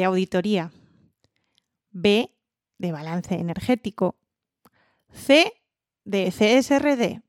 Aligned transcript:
de 0.00 0.06
auditoría. 0.06 0.72
B 1.90 2.34
de 2.78 2.90
balance 2.90 3.34
energético. 3.34 4.16
C 5.12 5.52
de 6.04 6.32
CSRD. 6.32 7.20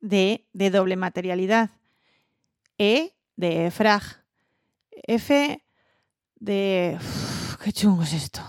D 0.00 0.46
de 0.54 0.70
doble 0.70 0.96
materialidad. 0.96 1.70
E 2.78 3.12
de 3.36 3.66
EFRAG. 3.66 4.24
F 5.06 5.62
de... 6.36 6.98
¿Qué 7.62 7.72
chungo 7.72 8.02
es 8.02 8.14
esto? 8.14 8.40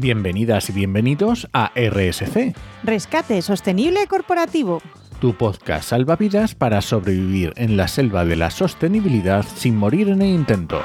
Bienvenidas 0.00 0.70
y 0.70 0.72
bienvenidos 0.72 1.46
a 1.52 1.72
RSC, 1.76 2.54
Rescate 2.84 3.42
sostenible 3.42 4.06
corporativo. 4.06 4.80
tu 5.20 5.34
podcast 5.34 5.90
salvavidas 5.90 6.54
para 6.54 6.80
sobrevivir 6.80 7.52
en 7.56 7.76
la 7.76 7.86
selva 7.86 8.24
de 8.24 8.34
la 8.34 8.50
sostenibilidad 8.50 9.44
sin 9.44 9.76
morir 9.76 10.08
en 10.08 10.22
el 10.22 10.28
intento. 10.28 10.80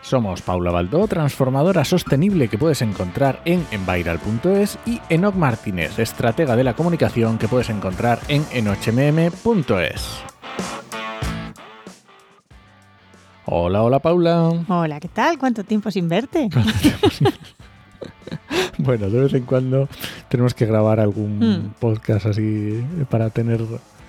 Somos 0.00 0.42
Paula 0.42 0.72
Baldó, 0.72 1.06
transformadora 1.06 1.84
sostenible 1.84 2.48
que 2.48 2.58
puedes 2.58 2.82
encontrar 2.82 3.42
en 3.44 3.64
enviral.es 3.70 4.76
y 4.84 5.00
Enoc 5.08 5.36
Martínez, 5.36 6.00
estratega 6.00 6.56
de 6.56 6.64
la 6.64 6.74
comunicación 6.74 7.38
que 7.38 7.46
puedes 7.46 7.70
encontrar 7.70 8.18
en 8.26 8.44
enochmm.es. 8.52 10.31
Hola, 13.44 13.82
hola 13.82 13.98
Paula. 13.98 14.52
Hola, 14.68 15.00
¿qué 15.00 15.08
tal? 15.08 15.38
¿Cuánto 15.38 15.64
tiempo 15.64 15.90
sin 15.90 16.08
verte? 16.08 16.48
Bueno, 18.78 19.10
de 19.10 19.20
vez 19.20 19.34
en 19.34 19.44
cuando 19.44 19.88
tenemos 20.28 20.54
que 20.54 20.66
grabar 20.66 21.00
algún 21.00 21.38
Hmm. 21.40 21.72
podcast 21.80 22.26
así 22.26 22.82
para 23.10 23.30
tener 23.30 23.60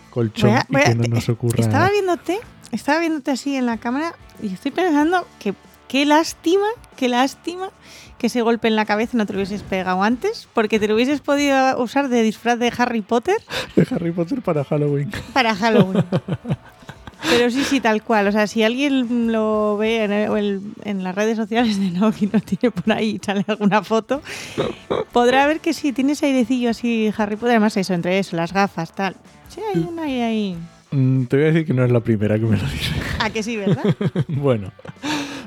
colchón 0.10 0.50
Voy 0.52 0.60
a- 0.60 0.66
voy 0.70 0.82
y 0.82 0.86
que 0.86 0.96
no 1.10 1.16
nos 1.16 1.30
ocurra. 1.30 1.56
Estaba 1.60 1.90
viéndote, 1.90 2.40
estaba 2.72 3.00
viéndote 3.00 3.32
así 3.32 3.56
en 3.56 3.66
la 3.66 3.78
cámara 3.78 4.14
y 4.42 4.54
estoy 4.54 4.72
pensando 4.72 5.28
que 5.40 5.54
qué 5.88 6.06
lástima, 6.06 6.66
qué 6.96 7.10
lástima 7.10 7.70
que 8.18 8.28
ese 8.28 8.42
golpe 8.42 8.68
en 8.68 8.76
la 8.76 8.86
cabeza 8.86 9.18
no 9.18 9.26
te 9.26 9.34
lo 9.34 9.40
hubieses 9.40 9.64
pegado 9.64 10.02
antes, 10.02 10.48
porque 10.54 10.80
te 10.80 10.88
lo 10.88 10.96
hubieses 10.96 11.20
podido 11.20 11.78
usar 11.82 12.08
de 12.08 12.22
disfraz 12.24 12.58
de 12.58 12.72
Harry 12.78 13.02
Potter 13.02 13.36
de 13.76 13.88
Harry 13.92 14.12
Potter 14.12 14.42
para 14.42 14.64
Halloween. 14.64 15.12
para 15.34 15.54
Halloween. 15.56 16.04
Pero 17.30 17.50
sí, 17.50 17.64
sí, 17.64 17.80
tal 17.80 18.04
cual. 18.04 18.28
O 18.28 18.32
sea, 18.32 18.48
si 18.48 18.64
alguien 18.64 19.32
lo 19.32 19.78
ve 19.78 20.04
en, 20.04 20.12
el- 20.12 20.62
en 20.84 21.04
las 21.04 21.16
redes 21.16 21.38
sociales 21.38 21.80
de 21.80 21.90
Noki 21.92 22.28
no 22.32 22.40
tiene 22.46 22.72
por 22.72 22.92
ahí, 22.94 23.20
sale 23.24 23.44
alguna 23.48 23.84
foto, 23.84 24.22
podrá 25.12 25.48
ver 25.48 25.60
que 25.60 25.74
sí, 25.74 25.94
tiene 25.94 26.14
ese 26.14 26.26
airecillo 26.28 26.70
así 26.70 27.12
Harry 27.18 27.36
Potter. 27.36 27.52
Además, 27.52 27.78
eso, 27.78 27.94
entre 27.94 28.20
eso, 28.20 28.36
las 28.36 28.54
gafas, 28.54 28.94
tal. 28.94 29.16
Sí, 29.50 29.62
hay 29.74 29.82
una 29.82 30.04
ahí, 30.04 30.22
ahí. 30.22 30.58
Mm, 30.92 31.24
te 31.26 31.38
voy 31.38 31.46
a 31.46 31.48
decir 31.50 31.66
que 31.66 31.74
no 31.74 31.84
es 31.86 31.92
la 31.92 32.00
primera 32.02 32.36
que 32.38 32.46
me 32.46 32.58
lo 32.58 32.64
dice. 32.68 32.94
¿A 33.20 33.30
que 33.30 33.42
sí, 33.44 33.58
verdad? 33.58 33.84
bueno, 34.28 34.72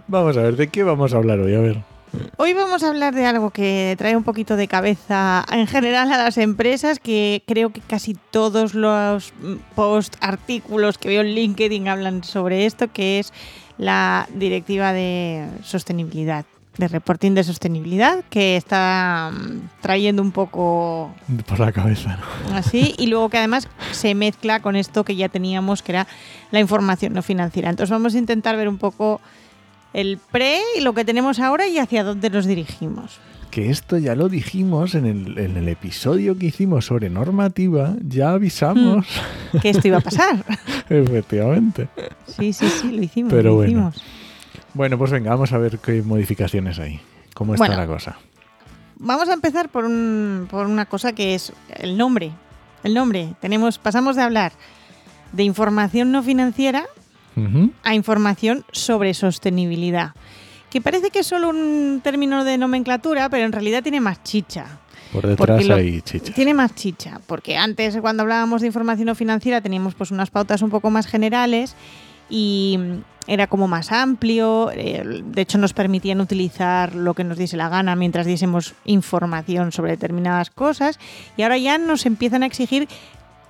vamos 0.09 0.37
a 0.37 0.43
ver, 0.43 0.57
¿de 0.57 0.69
qué 0.69 0.83
vamos 0.83 1.13
a 1.15 1.17
hablar 1.19 1.39
hoy? 1.41 1.55
A 1.55 1.61
ver. 1.61 1.96
Hoy 2.37 2.55
vamos 2.55 2.83
a 2.83 2.89
hablar 2.89 3.15
de 3.15 3.27
algo 3.27 3.51
que 3.51 3.95
trae 3.99 4.17
un 4.17 4.25
poquito 4.25 4.57
de 4.57 4.69
cabeza 4.69 5.45
en 5.51 5.67
general 5.67 6.13
a 6.13 6.17
las 6.17 6.39
empresas, 6.39 6.99
que 6.99 7.43
creo 7.47 7.71
que 7.71 7.81
casi 7.81 8.15
todos 8.31 8.75
los 8.75 9.33
post 9.75 10.17
artículos 10.21 10.99
que 10.99 11.09
veo 11.09 11.23
en 11.23 11.35
LinkedIn 11.35 11.89
hablan 11.89 12.25
sobre 12.25 12.67
esto, 12.67 12.93
que 12.93 13.19
es 13.19 13.33
la 13.79 14.29
directiva 14.35 14.93
de 14.93 15.47
sostenibilidad, 15.63 16.45
de 16.79 16.89
reporting 16.89 17.33
de 17.33 17.45
sostenibilidad, 17.45 18.25
que 18.31 18.57
está 18.57 19.31
mm, 19.33 19.81
trayendo 19.81 20.23
un 20.23 20.33
poco 20.33 21.15
Por 21.47 21.59
la 21.59 21.73
cabeza, 21.73 22.19
¿no? 22.49 22.57
así 22.57 22.95
y 22.99 23.07
luego 23.07 23.29
que 23.29 23.39
además 23.39 23.69
se 23.93 24.15
mezcla 24.15 24.61
con 24.61 24.77
esto 24.77 25.05
que 25.05 25.17
ya 25.17 25.29
teníamos, 25.29 25.83
que 25.83 25.93
era 25.93 26.07
la 26.51 26.61
información 26.61 27.15
no 27.15 27.23
financiera. 27.23 27.71
Entonces 27.71 27.91
vamos 27.91 28.15
a 28.15 28.19
intentar 28.19 28.57
ver 28.57 28.69
un 28.69 28.79
poco 28.79 29.21
el 29.97 30.19
pre 30.19 30.61
y 30.77 30.83
lo 30.83 30.93
que 30.93 31.07
tenemos 31.07 31.41
ahora 31.41 31.67
y 31.67 31.79
hacia 31.79 32.05
dónde 32.05 32.29
nos 32.29 32.45
dirigimos. 32.45 33.19
Que 33.51 33.71
esto 33.71 33.97
ya 33.97 34.15
lo 34.15 34.29
dijimos 34.29 34.95
en 34.95 35.07
el, 35.07 35.39
en 35.39 35.57
el 35.57 35.69
episodio 35.71 36.37
que 36.37 36.47
hicimos 36.47 36.85
sobre 36.85 37.09
normativa, 37.09 37.95
ya 38.07 38.33
avisamos, 38.33 39.07
Que 39.63 39.71
esto 39.71 39.89
iba 39.89 39.97
a 39.97 40.03
pasar. 40.03 40.45
efectivamente. 40.91 41.89
Sí, 42.27 42.53
sí, 42.53 42.69
sí, 42.69 42.93
lo 42.93 43.03
hicimos. 43.03 43.33
Pero 43.33 43.51
lo 43.51 43.55
bueno. 43.55 43.71
hicimos. 43.71 44.03
Bueno, 44.75 44.99
pues 44.99 45.11
venga, 45.13 45.31
vamos 45.31 45.55
a 45.55 45.59
ver 45.59 45.79
qué 45.79 46.03
modificaciones 46.03 46.79
hay. 46.79 47.01
¿Cómo 47.33 47.55
está 47.55 47.67
Bueno. 47.67 47.81
la 47.81 47.87
cosa? 47.87 48.19
Vamos 48.99 49.31
a 49.31 49.33
empezar 49.33 49.71
por, 49.71 49.87
un, 49.87 50.47
por 50.51 50.67
una 50.67 50.85
cosa 50.85 51.15
que 51.15 51.35
es 51.35 51.55
el 51.71 51.97
nombre. 51.97 52.33
El 52.85 52.93
nombre. 52.93 53.33
Tenemos, 53.41 53.79
pasamos 53.79 54.15
de 54.15 54.23
hablar 54.23 54.53
de 55.33 55.45
información 55.45 56.13
no 56.13 56.23
financiera 56.23 56.85
A 57.83 57.95
información 57.95 58.65
sobre 58.73 59.13
sostenibilidad. 59.15 60.13
Que 60.71 60.81
parece 60.81 61.11
que 61.11 61.21
es 61.21 61.27
solo 61.27 61.51
un 61.51 62.01
término 62.03 62.45
de 62.45 62.59
nomenclatura, 62.59 63.29
pero 63.29 63.45
en 63.45 63.53
realidad 63.53 63.83
tiene 63.83 64.01
más 64.01 64.23
chicha. 64.25 64.67
Por 65.13 65.27
detrás 65.27 65.65
lo- 65.67 65.75
hay 65.77 66.01
chicha. 66.03 66.33
Tiene 66.35 66.53
más 66.55 66.75
chicha, 66.75 67.21
porque 67.27 67.57
antes 67.57 67.97
cuando 68.01 68.23
hablábamos 68.25 68.61
de 68.63 68.67
información 68.67 69.07
no 69.07 69.15
financiera 69.15 69.61
teníamos 69.61 69.95
pues 69.95 70.11
unas 70.11 70.31
pautas 70.31 70.63
un 70.63 70.71
poco 70.71 70.91
más 70.91 71.07
generales 71.07 71.75
y 72.29 72.79
era 73.29 73.47
como 73.47 73.69
más 73.69 73.93
amplio, 73.93 74.71
eh, 74.73 75.23
de 75.25 75.43
hecho 75.43 75.59
nos 75.59 75.73
permitían 75.73 76.21
utilizar 76.21 76.95
lo 76.95 77.15
que 77.15 77.23
nos 77.25 77.39
diese 77.39 77.57
la 77.57 77.69
gana 77.69 77.95
mientras 77.97 78.27
diésemos 78.27 78.75
información 78.85 79.73
sobre 79.73 79.93
determinadas 79.93 80.51
cosas 80.51 80.99
y 81.37 81.43
ahora 81.43 81.59
ya 81.59 81.79
nos 81.79 82.05
empiezan 82.07 82.43
a 82.43 82.47
exigir 82.47 82.89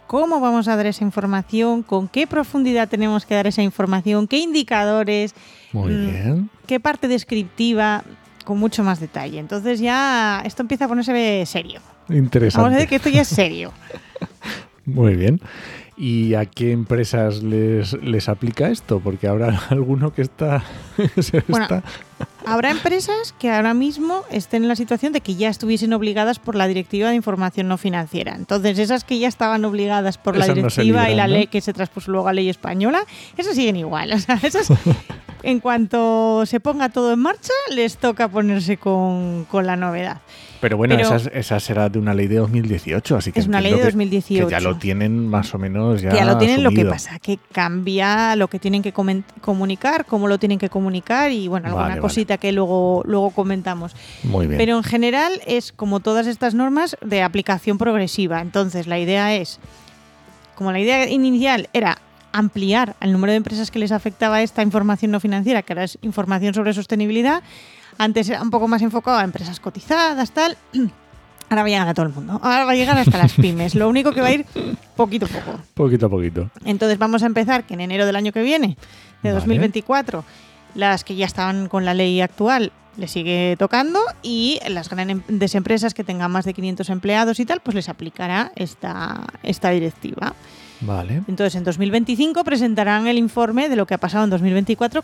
cómo 0.07 0.41
vamos 0.41 0.69
a 0.69 0.77
dar 0.77 0.87
esa 0.87 1.05
información, 1.05 1.83
con 1.83 2.09
qué 2.09 2.27
profundidad 2.27 2.89
tenemos 2.89 3.27
que 3.27 3.35
dar 3.35 3.47
esa 3.47 3.63
información, 3.63 4.27
qué 4.29 4.39
indicadores, 4.39 5.35
Muy 5.73 5.93
Mm. 5.93 6.07
bien. 6.11 6.51
qué 6.67 6.81
parte 6.81 7.09
descriptiva, 7.09 8.03
con 8.45 8.59
mucho 8.59 8.83
más 8.85 9.01
detalle. 9.01 9.39
Entonces 9.39 9.81
ya 9.81 10.43
esto 10.45 10.63
empieza 10.63 10.85
a 10.85 10.89
ponerse 10.89 11.45
serio. 11.47 11.81
Interesante. 12.09 12.63
Vamos 12.63 12.75
a 12.77 12.79
ver 12.79 12.89
que 12.89 12.97
esto 12.97 13.09
ya 13.09 13.23
es 13.23 13.29
serio. 13.29 13.73
Muy 14.85 15.15
bien. 15.17 15.41
¿Y 15.99 16.35
a 16.35 16.45
qué 16.45 16.73
empresas 16.73 17.43
les, 17.43 17.95
les 18.03 18.29
aplica 18.29 18.69
esto? 18.69 19.01
Porque 19.01 19.27
habrá 19.29 19.59
alguno 19.71 20.13
que 20.13 20.23
está... 20.23 20.63
se 21.21 21.43
Bueno, 21.49 21.65
está- 21.65 21.83
Habrá 22.47 22.71
empresas 22.71 23.35
que 23.39 23.51
ahora 23.51 23.75
mismo 23.75 24.23
estén 24.31 24.63
en 24.63 24.69
la 24.69 24.77
situación 24.77 25.13
de 25.13 25.21
que 25.21 25.35
ya 25.35 25.49
estuviesen 25.49 25.93
obligadas 25.93 26.39
por 26.39 26.55
la 26.55 26.69
Directiva 26.69 27.09
de 27.11 27.17
Información 27.17 27.67
No 27.67 27.77
Financiera. 27.77 28.37
Entonces, 28.37 28.79
esas 28.79 29.03
que 29.03 29.19
ya 29.19 29.27
estaban 29.27 29.65
obligadas 29.65 30.17
por 30.17 30.37
la 30.37 30.47
no 30.47 30.55
directiva 30.55 31.11
y 31.11 31.17
la 31.17 31.27
¿no? 31.27 31.35
ley 31.35 31.49
que 31.49 31.61
se 31.61 31.73
traspuso 31.73 32.13
luego 32.13 32.29
a 32.29 32.33
ley 32.33 32.49
española, 32.49 33.05
esas 33.37 33.57
siguen 33.57 33.77
igual. 33.77 34.13
O 34.13 34.19
sea, 34.21 34.39
esas, 34.43 34.69
en 35.47 35.61
cuanto 35.61 36.45
se 36.47 36.61
ponga 36.61 36.89
todo 36.89 37.13
en 37.13 37.21
marcha, 37.21 37.53
les 37.75 37.97
toca 37.97 38.29
ponerse 38.29 38.77
con, 38.77 39.47
con 39.51 39.65
la 39.67 39.77
novedad. 39.77 40.21
Pero 40.61 40.77
bueno, 40.79 40.97
pero- 40.97 41.15
esa, 41.15 41.29
esa 41.31 41.61
será 41.61 41.89
de 41.91 41.99
una 41.99 42.15
ley 42.15 42.27
de 42.29 42.37
2018, 42.37 43.17
así 43.17 43.31
que 43.31 43.41
Es 43.41 43.47
una 43.47 43.61
ley 43.61 43.73
de 43.73 43.79
que- 43.79 43.85
2018. 43.85 44.47
Que 44.47 44.51
ya 44.51 44.61
lo 44.61 44.77
tienen 44.77 45.29
más 45.29 45.55
o 45.55 45.59
menos 45.59 46.01
ya 46.01 46.11
que 46.11 46.17
ya 46.17 46.25
lo 46.25 46.39
tienen, 46.39 46.63
lo 46.63 46.71
que 46.71 46.85
pasa 46.85 47.19
que 47.19 47.39
cambia 47.53 48.35
lo 48.37 48.49
que 48.49 48.59
tienen 48.59 48.83
que 48.83 48.93
comunicar, 48.93 50.07
cómo 50.07 50.29
lo 50.29 50.39
tienen 50.39 50.59
que 50.59 50.69
comunicar 50.71 51.31
y 51.31 51.47
bueno, 51.47 51.67
alguna 51.67 51.83
Vale, 51.85 51.91
vale. 51.95 52.01
cosita 52.01 52.39
que 52.39 52.53
luego, 52.53 53.03
luego 53.07 53.31
comentamos. 53.31 53.95
Muy 54.25 54.47
bien. 54.47 54.59
Pero 54.59 54.77
en 54.79 54.83
general 54.83 55.41
es 55.47 55.73
como 55.73 56.01
todas 56.01 56.27
estas 56.27 56.55
normas 56.55 56.97
de 57.05 57.23
aplicación 57.23 57.77
progresiva. 57.79 58.41
Entonces 58.41 58.87
la 58.87 58.99
idea 58.99 59.35
es, 59.35 59.61
como 60.55 60.73
la 60.73 60.81
idea 60.81 61.09
inicial 61.09 61.69
era 61.75 61.99
ampliar 62.39 62.97
el 63.01 63.13
número 63.13 63.33
de 63.33 63.37
empresas 63.37 63.71
que 63.71 63.79
les 63.79 63.93
afectaba 63.93 64.43
esta 64.43 64.63
información 64.63 65.11
no 65.11 65.21
financiera, 65.21 65.63
que 65.63 65.73
ahora 65.73 65.85
es 65.85 65.99
información 66.03 66.55
sobre 66.55 66.73
sostenibilidad, 66.75 67.43
antes 67.99 68.29
era 68.29 68.43
un 68.43 68.51
poco 68.51 68.69
más 68.69 68.83
enfocado 68.83 69.19
a 69.19 69.25
empresas 69.25 69.61
cotizadas, 69.61 70.31
tal. 70.33 70.57
Ahora 71.49 71.63
va 71.63 71.67
a 71.69 71.71
llegar 71.71 71.89
a 71.89 71.95
todo 71.95 72.07
el 72.07 72.13
mundo. 72.13 72.41
Ahora 72.43 72.65
va 72.65 72.73
a 72.73 72.75
llegar 72.75 72.99
hasta 72.99 73.19
las 73.19 73.35
pymes. 73.35 73.77
Lo 73.77 73.89
único 73.89 74.11
que 74.11 74.21
va 74.21 74.27
a 74.27 74.33
ir 74.33 74.45
poquito 74.97 75.27
a 75.27 75.29
poco. 75.29 75.61
Poquito 75.75 76.07
a 76.07 76.09
poquito. 76.09 76.51
Entonces 76.65 76.99
vamos 76.99 77.23
a 77.23 77.27
empezar 77.27 77.63
que 77.65 77.75
en 77.75 77.83
enero 77.83 78.05
del 78.05 78.17
año 78.17 78.33
que 78.33 78.43
viene, 78.43 78.77
de 79.23 79.31
Vale. 79.31 79.35
2024, 79.35 80.25
las 80.75 81.05
que 81.05 81.15
ya 81.15 81.25
estaban 81.25 81.69
con 81.69 81.85
la 81.85 81.95
ley 81.95 82.21
actual 82.21 82.73
les 82.97 83.13
sigue 83.13 83.57
tocando 83.59 84.01
y 84.23 84.59
las 84.69 84.89
grandes 84.89 85.55
empresas 85.55 85.95
que 85.95 86.03
tengan 86.03 86.33
más 86.33 86.45
de 86.45 86.55
500 86.55 86.91
empleados 86.91 87.39
y 87.39 87.47
tal, 87.47 87.61
pues 87.61 87.77
les 87.77 87.89
aplicará 87.89 88.51
esta, 88.57 89.23
esta 89.45 89.71
directiva. 89.71 90.35
Vale. 90.81 91.23
Entonces 91.29 91.55
en 91.55 91.65
2025 91.65 92.45
presentarán 92.45 93.07
el 93.07 93.19
informe 93.19 93.69
de 93.69 93.77
lo 93.77 93.87
que 93.87 93.95
ha 93.95 93.99
pasado 93.99 94.25
en 94.25 94.31
2024 94.31 95.03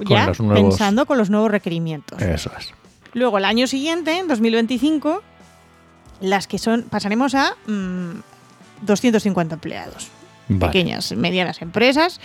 ya 0.00 0.26
los 0.26 0.40
nuevos- 0.40 0.70
pensando 0.70 1.06
con 1.06 1.18
los 1.18 1.30
nuevos 1.30 1.50
requerimientos. 1.50 2.20
Eso 2.20 2.50
es. 2.58 2.70
Luego 3.12 3.38
el 3.38 3.44
año 3.44 3.66
siguiente, 3.66 4.18
en 4.18 4.26
2025, 4.28 5.22
las 6.20 6.46
que 6.48 6.58
son 6.58 6.82
pasaremos 6.82 7.34
a 7.34 7.54
mm, 7.66 8.20
250 8.82 9.54
empleados 9.54 10.08
Vale. 10.48 10.72
pequeñas, 10.72 11.12
medianas 11.12 11.62
empresas 11.62 12.20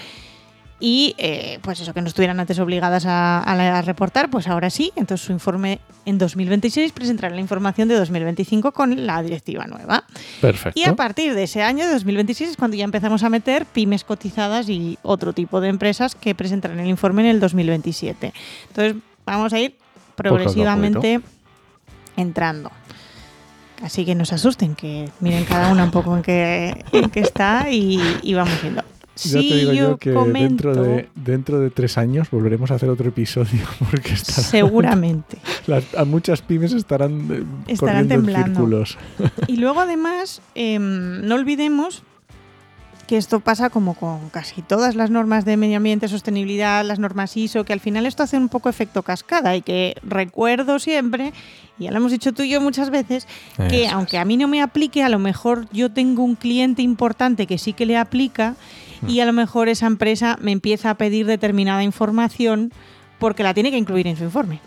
y 0.80 1.14
eh, 1.18 1.60
pues 1.62 1.82
eso, 1.82 1.94
que 1.94 2.02
no 2.02 2.08
estuvieran 2.08 2.40
antes 2.40 2.58
obligadas 2.60 3.06
a, 3.06 3.40
a, 3.42 3.82
reportar, 3.82 4.30
pues 4.30 4.48
ahora 4.48 4.70
sí. 4.70 4.92
Entonces 4.96 5.26
su 5.26 5.34
informe 5.34 5.80
en 6.06 6.18
2026 6.18 6.94
presentará 6.94 7.34
la 7.36 7.42
información 7.42 7.90
de 7.90 7.96
2025 7.96 8.72
con 8.72 9.06
la 9.06 9.22
directiva 9.22 9.66
nueva. 9.66 10.06
Perfecto. 10.40 10.80
Y 10.80 10.86
a 10.86 10.96
partir 10.96 11.34
de 11.36 11.44
ese 11.44 11.64
año, 11.64 11.86
de 11.86 11.94
2026, 11.94 12.52
es 12.52 12.58
cuando 12.58 12.78
ya 12.78 12.86
empezamos 12.86 13.24
a 13.24 13.30
meter 13.30 13.66
pymes 13.66 14.06
cotizadas 14.06 14.70
y 14.70 14.98
otro 15.02 15.34
tipo 15.34 15.60
de 15.60 15.68
empresas 15.68 16.16
que 16.16 16.34
presentarán 16.34 16.80
el 16.80 16.88
informe 16.88 17.24
en 17.24 17.28
el 17.30 17.40
2027. 17.42 18.34
Entonces 18.70 18.96
vamos 19.26 19.52
a 19.52 19.60
ir 19.60 19.76
progresivamente 20.16 21.20
entrando. 22.16 22.72
Así 23.84 24.06
que 24.06 24.16
no 24.16 24.26
se 24.26 24.36
asusten, 24.36 24.76
que 24.76 25.10
miren 25.20 25.46
cada 25.46 25.72
una 25.72 25.86
un 25.86 25.92
poco 25.92 26.16
en 26.16 26.22
qué, 26.22 26.86
en 26.92 27.10
qué 27.10 27.22
está 27.22 27.70
y, 27.70 28.02
y 28.22 28.34
vamos 28.34 28.62
viendo 28.62 28.84
ya 29.24 29.40
te 29.40 29.56
digo 29.56 29.74
yo, 29.74 29.98
que 29.98 30.12
dentro 30.12 30.76
de, 30.76 31.10
dentro 31.16 31.60
de 31.60 31.70
tres 31.70 31.98
años 31.98 32.30
volveremos 32.32 32.72
a 32.72 32.76
hacer 32.76 32.90
otro 32.90 33.10
episodio 33.10 33.62
porque 33.92 34.16
seguramente 34.16 35.38
a 35.98 36.06
muchas 36.06 36.42
pymes 36.42 36.74
estarán, 36.74 37.28
eh, 37.32 37.72
estarán 37.72 38.08
temblando. 38.08 38.46
círculos. 38.46 38.98
Y 39.48 39.58
luego 39.58 39.82
además 39.82 40.42
em, 40.56 41.26
no 41.28 41.36
olvidemos 41.36 42.04
que 43.10 43.18
esto 43.18 43.40
pasa 43.40 43.72
como 43.72 43.96
con 43.96 44.30
casi 44.30 44.62
todas 44.62 44.94
las 44.94 45.10
normas 45.10 45.44
de 45.44 45.58
medio 45.58 45.78
ambiente, 45.78 46.08
sostenibilidad, 46.08 46.86
las 46.86 47.00
normas 47.00 47.36
ISO, 47.36 47.64
que 47.64 47.74
al 47.74 47.80
final 47.80 48.06
esto 48.06 48.22
hace 48.22 48.38
un 48.38 48.50
poco 48.50 48.70
efecto 48.70 49.02
cascada 49.02 49.56
y 49.56 49.64
que 49.64 49.96
recuerdo 50.04 50.78
siempre, 50.78 51.34
y 51.80 51.86
ya 51.86 51.92
lo 51.92 51.98
hemos 51.98 52.12
dicho 52.12 52.34
tú 52.34 52.44
y 52.44 52.50
yo 52.52 52.62
muchas 52.62 52.92
veces, 52.92 53.28
que 53.68 53.88
aunque 53.88 54.20
a 54.20 54.26
mí 54.26 54.38
no 54.38 54.48
me 54.48 54.62
aplique, 54.62 55.02
a 55.02 55.10
lo 55.10 55.18
mejor 55.18 55.68
yo 55.72 55.92
tengo 55.92 56.24
un 56.24 56.36
cliente 56.36 56.84
importante 56.84 57.48
que 57.48 57.58
sí 57.58 57.74
que 57.74 57.88
le 57.88 57.98
aplica 57.98 58.54
y 59.08 59.20
a 59.20 59.26
lo 59.26 59.34
mejor 59.34 59.70
esa 59.70 59.88
empresa 59.88 60.38
me 60.42 60.52
empieza 60.52 60.90
a 60.90 60.96
pedir 60.96 61.26
determinada 61.26 61.84
información 61.84 62.72
porque 63.20 63.44
la 63.44 63.54
tiene 63.54 63.72
que 63.72 63.78
incluir 63.78 64.08
en 64.08 64.18
su 64.18 64.24
informe. 64.24 64.60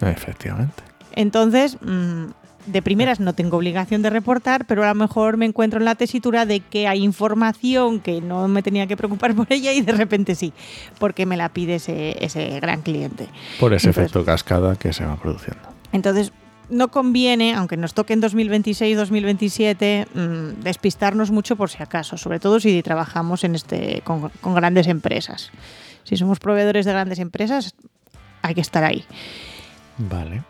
Efectivamente. 0.00 0.82
Entonces, 1.14 1.78
mm, 1.80 2.26
de 2.66 2.82
primeras 2.82 3.20
no 3.20 3.32
tengo 3.32 3.56
obligación 3.56 4.02
de 4.02 4.10
reportar, 4.10 4.66
pero 4.66 4.84
a 4.84 4.88
lo 4.88 4.94
mejor 4.94 5.36
me 5.36 5.46
encuentro 5.46 5.78
en 5.78 5.84
la 5.84 5.94
tesitura 5.94 6.46
de 6.46 6.60
que 6.60 6.88
hay 6.88 7.02
información 7.02 8.00
que 8.00 8.20
no 8.20 8.48
me 8.48 8.62
tenía 8.62 8.86
que 8.86 8.96
preocupar 8.96 9.34
por 9.34 9.46
ella 9.50 9.72
y 9.72 9.80
de 9.80 9.92
repente 9.92 10.34
sí, 10.34 10.52
porque 10.98 11.26
me 11.26 11.36
la 11.36 11.48
pide 11.48 11.76
ese, 11.76 12.22
ese 12.24 12.60
gran 12.60 12.82
cliente. 12.82 13.28
Por 13.58 13.72
ese 13.72 13.90
efecto 13.90 14.24
cascada 14.24 14.76
que 14.76 14.92
se 14.92 15.04
va 15.04 15.16
produciendo. 15.16 15.62
Entonces, 15.92 16.32
no 16.68 16.88
conviene, 16.88 17.54
aunque 17.54 17.76
nos 17.76 17.94
toque 17.94 18.12
en 18.12 18.22
2026-2027, 18.22 20.06
mm, 20.12 20.62
despistarnos 20.62 21.30
mucho 21.30 21.56
por 21.56 21.70
si 21.70 21.82
acaso, 21.82 22.16
sobre 22.16 22.40
todo 22.40 22.60
si 22.60 22.82
trabajamos 22.82 23.44
en 23.44 23.54
este, 23.54 24.02
con, 24.04 24.30
grandes 24.54 24.86
empresas. 24.86 25.50
Si 26.04 26.16
somos 26.16 26.38
proveedores 26.38 26.84
de 26.86 26.92
grandes 26.92 27.18
empresas, 27.18 27.74
hay 28.42 28.54
que 28.54 28.60
estar 28.60 28.84
ahí. 28.84 29.04
Vale. 29.98 30.42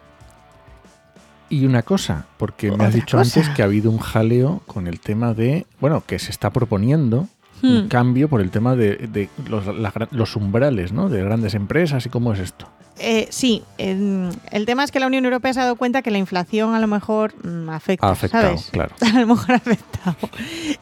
Y 1.48 1.64
una 1.64 1.82
cosa, 1.82 2.26
porque 2.38 2.72
me 2.72 2.84
has 2.84 2.94
dicho 2.94 3.18
antes 3.18 3.48
que 3.50 3.62
ha 3.62 3.66
habido 3.66 3.90
un 3.90 3.98
jaleo 3.98 4.62
con 4.66 4.88
el 4.88 4.98
tema 4.98 5.32
de, 5.32 5.66
bueno, 5.80 6.02
que 6.04 6.18
se 6.18 6.32
está 6.32 6.50
proponiendo 6.50 7.28
un 7.62 7.84
hmm. 7.84 7.88
cambio 7.88 8.28
por 8.28 8.40
el 8.40 8.50
tema 8.50 8.74
de, 8.74 9.28
los, 9.48 9.64
los, 10.10 10.36
umbrales, 10.36 10.92
¿no? 10.92 11.08
De 11.08 11.22
grandes 11.22 11.54
empresas 11.54 12.04
y 12.04 12.08
cómo 12.08 12.32
es 12.32 12.40
esto. 12.40 12.68
Eh, 12.98 13.28
sí, 13.30 13.62
el 13.76 14.64
tema 14.66 14.84
es 14.84 14.90
que 14.90 15.00
la 15.00 15.06
Unión 15.06 15.24
Europea 15.24 15.52
se 15.52 15.60
ha 15.60 15.64
dado 15.64 15.76
cuenta 15.76 16.02
que 16.02 16.10
la 16.10 16.18
inflación 16.18 16.74
a 16.74 16.80
lo 16.80 16.86
mejor 16.86 17.34
mm, 17.44 17.68
afecta, 17.68 18.06
ha 18.06 18.10
afectado, 18.10 18.56
claro. 18.70 18.94
A 19.00 19.20
lo 19.20 19.26
mejor 19.26 19.52
ha 19.52 19.56
afectado. 19.56 20.16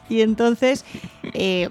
Y 0.07 0.21
entonces 0.21 0.85
eh, 1.33 1.69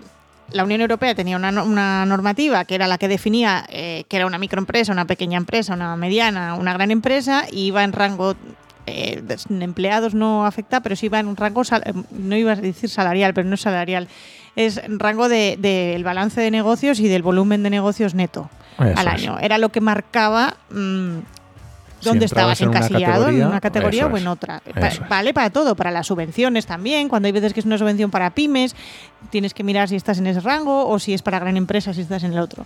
la 0.50 0.64
Unión 0.64 0.80
Europea 0.82 1.14
tenía 1.14 1.36
una, 1.36 2.04
normativa 2.06 2.64
que 2.64 2.74
era 2.74 2.86
la 2.86 2.98
que 2.98 3.08
definía 3.08 3.64
eh, 3.68 4.04
que 4.08 4.16
era 4.16 4.26
una 4.26 4.38
microempresa, 4.38 4.92
una 4.92 5.06
pequeña 5.06 5.38
empresa, 5.38 5.74
una 5.74 5.96
mediana, 5.96 6.54
una 6.54 6.72
gran 6.74 6.90
empresa 6.90 7.44
y 7.50 7.66
iba 7.66 7.82
en 7.82 7.92
rango 7.92 8.36
eh, 8.86 9.22
empleados 9.48 10.14
no 10.14 10.44
afecta, 10.44 10.80
pero 10.80 10.94
sí 10.94 11.06
iba 11.06 11.18
en 11.18 11.26
un 11.26 11.36
rango, 11.36 11.62
no 12.10 12.36
iba 12.36 12.52
a 12.52 12.56
decir 12.56 12.90
salarial, 12.90 13.32
pero 13.32 13.48
no 13.48 13.54
es 13.54 13.62
salarial, 13.62 14.08
es 14.56 14.80
rango 14.88 15.28
del 15.28 15.60
de, 15.60 16.00
balance 16.04 16.40
de 16.40 16.50
negocios 16.50 17.00
y 17.00 17.08
del 17.08 17.22
volumen 17.22 17.62
de 17.62 17.70
negocios 17.70 18.14
neto 18.14 18.50
al 18.78 19.08
año. 19.08 19.38
Era 19.40 19.58
lo 19.58 19.70
que 19.70 19.80
marcaba 19.80 20.56
mm, 20.70 21.18
dónde 22.04 22.26
estabas 22.26 22.60
encasillado, 22.60 23.28
en 23.28 23.46
una 23.46 23.60
categoría 23.60 24.06
o 24.06 24.16
en 24.16 24.26
otra. 24.26 24.62
vale 25.08 25.34
para 25.34 25.50
todo, 25.50 25.74
para 25.74 25.90
las 25.90 26.06
subvenciones 26.06 26.66
también. 26.66 27.08
Cuando 27.08 27.26
hay 27.26 27.32
veces 27.32 27.52
que 27.52 27.60
es 27.60 27.66
una 27.66 27.78
subvención 27.78 28.10
para 28.10 28.30
pymes, 28.30 28.76
tienes 29.30 29.54
que 29.54 29.64
mirar 29.64 29.88
si 29.88 29.96
estás 29.96 30.18
en 30.18 30.26
ese 30.26 30.40
rango 30.40 30.88
o 30.88 30.98
si 30.98 31.14
es 31.14 31.22
para 31.22 31.38
gran 31.38 31.56
empresa, 31.56 31.92
si 31.92 32.02
estás 32.02 32.22
en 32.22 32.32
el 32.32 32.38
otro. 32.38 32.64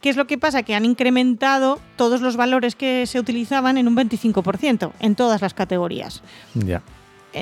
¿Qué 0.00 0.10
es 0.10 0.16
lo 0.16 0.26
que 0.26 0.38
pasa? 0.38 0.62
Que 0.62 0.76
han 0.76 0.84
incrementado 0.84 1.80
todos 1.96 2.20
los 2.20 2.36
valores 2.36 2.76
que 2.76 3.06
se 3.06 3.18
utilizaban 3.18 3.78
en 3.78 3.88
un 3.88 3.96
25% 3.96 4.92
en 5.00 5.14
todas 5.16 5.42
las 5.42 5.54
categorías. 5.54 6.22
Ya. 6.54 6.82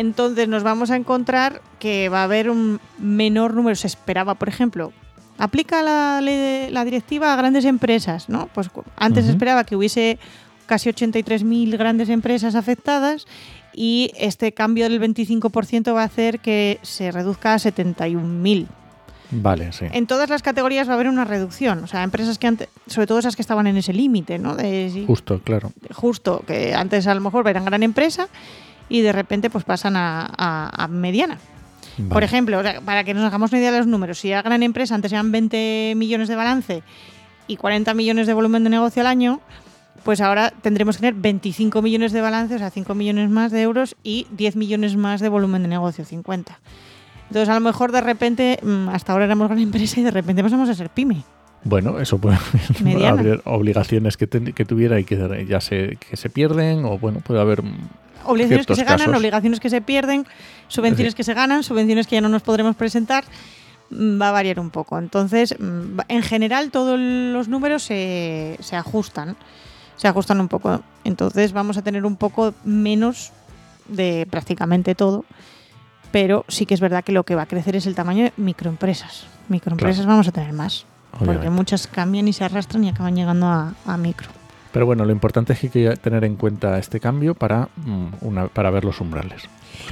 Entonces 0.01 0.49
nos 0.49 0.63
vamos 0.63 0.91
a 0.91 0.97
encontrar 0.97 1.63
que 1.79 2.09
va 2.09 2.21
a 2.21 2.25
haber 2.25 2.51
un 2.51 2.81
menor 2.99 3.55
número. 3.55 3.77
Se 3.77 3.87
esperaba, 3.87 4.35
por 4.35 4.49
ejemplo, 4.49 4.93
aplica 5.39 5.83
la, 5.83 6.21
la 6.21 6.85
directiva 6.85 7.33
a 7.33 7.37
grandes 7.37 7.65
empresas, 7.65 8.29
¿no? 8.29 8.49
Pues 8.55 8.71
antes 8.97 9.25
se 9.25 9.31
esperaba 9.31 9.65
que 9.65 9.77
hubiese 9.77 10.19
casi 10.67 10.91
83.000 10.91 11.77
grandes 11.77 12.09
empresas 12.09 12.55
afectadas 12.55 13.27
y 13.73 14.11
este 14.17 14.53
cambio 14.53 14.89
del 14.89 15.01
25% 15.01 15.95
va 15.95 16.03
a 16.03 16.07
hacer 16.07 16.41
que 16.41 16.79
se 16.83 17.13
reduzca 17.13 17.55
a 17.55 17.59
71.000. 17.59 18.67
Vale, 19.31 19.73
sí. 19.73 19.87
En 19.93 20.07
todas 20.07 20.31
las 20.31 20.43
categorías 20.43 20.89
va 20.89 20.93
a 20.93 20.95
haber 20.95 21.09
una 21.09 21.25
reducción. 21.25 21.83
O 21.83 21.87
sea, 21.87 22.03
empresas 22.05 22.39
que 22.39 22.47
antes, 22.47 22.69
sobre 22.87 23.07
todo 23.07 23.19
esas 23.19 23.35
que 23.35 23.43
estaban 23.43 23.67
en 23.67 23.77
ese 23.77 23.93
límite, 23.93 24.39
¿no? 24.39 24.55
De, 24.55 25.05
justo, 25.07 25.41
claro. 25.43 25.73
Justo, 25.93 26.45
que 26.47 26.75
antes 26.75 27.07
a 27.07 27.15
lo 27.15 27.21
mejor 27.21 27.49
eran 27.49 27.65
gran 27.65 27.83
empresa 27.83 28.29
y 28.89 29.01
de 29.01 29.13
repente 29.13 29.51
pues 29.51 29.65
pasan 29.65 29.97
a, 29.97 30.31
a 30.37 30.89
mediana. 30.89 31.39
Por 32.11 32.23
ejemplo, 32.23 32.63
para 32.85 33.05
que 33.05 33.15
nos 33.15 33.25
hagamos 33.25 33.53
una 33.53 33.59
idea 33.59 33.73
de 33.73 33.79
los 33.79 33.87
números, 33.87 34.19
si 34.19 34.33
a 34.33 34.43
gran 34.43 34.63
empresa 34.63 34.95
antes 34.95 35.13
eran 35.13 35.33
20 35.33 35.95
millones 35.97 36.29
de 36.29 36.37
balance 36.37 36.83
y 37.47 37.57
40 37.57 37.95
millones 37.95 38.27
de 38.27 38.35
volumen 38.35 38.65
de 38.65 38.71
negocio 38.71 39.01
al 39.01 39.07
año, 39.07 39.41
pues 40.05 40.21
ahora 40.21 40.53
tendremos 40.63 40.97
que 40.97 41.01
tener 41.01 41.15
25 41.15 41.81
millones 41.81 42.13
de 42.13 42.21
balance, 42.21 42.55
o 42.55 42.59
sea, 42.59 42.71
5 42.71 42.95
millones 42.95 43.31
más 43.31 43.51
de 43.51 43.63
euros 43.63 43.97
y 44.03 44.27
10 44.33 44.57
millones 44.57 44.97
más 44.97 45.21
de 45.21 45.29
volumen 45.29 45.63
de 45.63 45.69
negocio, 45.69 46.05
50. 46.05 46.59
Entonces, 47.29 47.49
a 47.49 47.55
lo 47.55 47.61
mejor 47.61 47.93
de 47.93 48.03
repente, 48.03 48.61
mm, 48.63 48.91
hasta 48.91 49.13
ahora 49.13 49.25
éramos 49.25 49.49
gran 49.49 49.59
empresa 49.63 49.99
y 49.99 50.03
de 50.03 50.11
repente 50.11 50.43
pasamos 50.43 50.69
a 50.69 50.75
ser 50.75 50.91
pyme. 50.91 51.25
Bueno, 51.65 51.99
eso 51.99 52.19
puede 52.19 52.37
haber 53.07 53.41
obligaciones 53.45 54.17
que, 54.17 54.29
que, 54.29 54.65
tuviera 54.65 55.01
y 55.01 55.05
que 55.05 55.47
ya 55.49 55.61
se, 55.61 55.97
que 55.97 56.17
se 56.17 56.31
pierden, 56.31 56.85
o 56.85 56.99
bueno, 56.99 57.21
puede 57.21 57.41
haber 57.41 57.63
obligaciones 58.27 58.67
que 58.67 58.75
se 58.75 58.85
ganan, 58.85 59.15
obligaciones 59.15 59.61
que 59.61 59.71
se 59.71 59.81
pierden, 59.81 60.27
subvenciones 60.69 61.15
que 61.15 61.25
se 61.25 61.35
ganan, 61.35 61.63
subvenciones 61.63 62.07
que 62.07 62.17
ya 62.17 62.21
no 62.21 62.29
nos 62.29 62.43
podremos 62.43 62.77
presentar, 62.77 63.25
mm, 63.91 64.21
va 64.21 64.29
a 64.29 64.33
variar 64.33 64.61
un 64.61 64.71
poco. 64.71 64.99
Entonces, 64.99 65.55
mm, 65.59 66.01
en 66.09 66.23
general, 66.23 66.71
todos 66.71 66.99
los 66.99 67.49
números 67.49 67.83
se, 67.83 68.59
se 68.61 68.77
ajustan, 68.77 69.37
se 69.97 70.09
ajustan 70.09 70.41
un 70.41 70.49
poco. 70.49 70.83
Entonces, 71.05 71.53
vamos 71.53 71.77
a 71.77 71.83
tener 71.83 72.05
un 72.05 72.17
poco 72.17 72.55
menos 72.65 73.33
de 73.89 74.27
prácticamente 74.31 74.95
todo, 74.95 75.25
pero 76.11 76.45
sí 76.49 76.67
que 76.67 76.75
es 76.75 76.81
verdad 76.81 77.05
que 77.05 77.13
lo 77.13 77.25
que 77.25 77.35
va 77.35 77.43
a 77.43 77.47
crecer 77.47 77.77
es 77.77 77.87
el 77.87 77.95
tamaño 77.95 78.25
de 78.25 78.33
microempresas. 78.37 79.27
Microempresas 79.49 80.07
vamos 80.07 80.27
a 80.29 80.33
tener 80.33 80.53
más, 80.53 80.87
porque 81.25 81.51
muchas 81.51 81.87
cambian 81.87 82.27
y 82.29 82.33
se 82.33 82.45
arrastran 82.45 82.85
y 82.85 82.89
acaban 82.89 83.15
llegando 83.15 83.47
a, 83.47 83.75
a 83.87 83.97
micro. 83.97 84.29
Pero 84.77 84.85
bueno, 84.85 85.07
lo 85.07 85.13
importante 85.13 85.55
es 85.55 85.61
que 85.61 85.67
hay 85.69 85.71
que 85.71 85.97
tener 85.97 86.23
en 86.25 86.37
cuenta 86.37 86.79
este 86.79 87.01
cambio 87.01 87.35
para, 87.35 87.71
mm, 87.77 88.09
una, 88.21 88.49
para 88.49 88.69
ver 88.69 88.85
los 88.85 89.01
umbrales. 89.01 89.45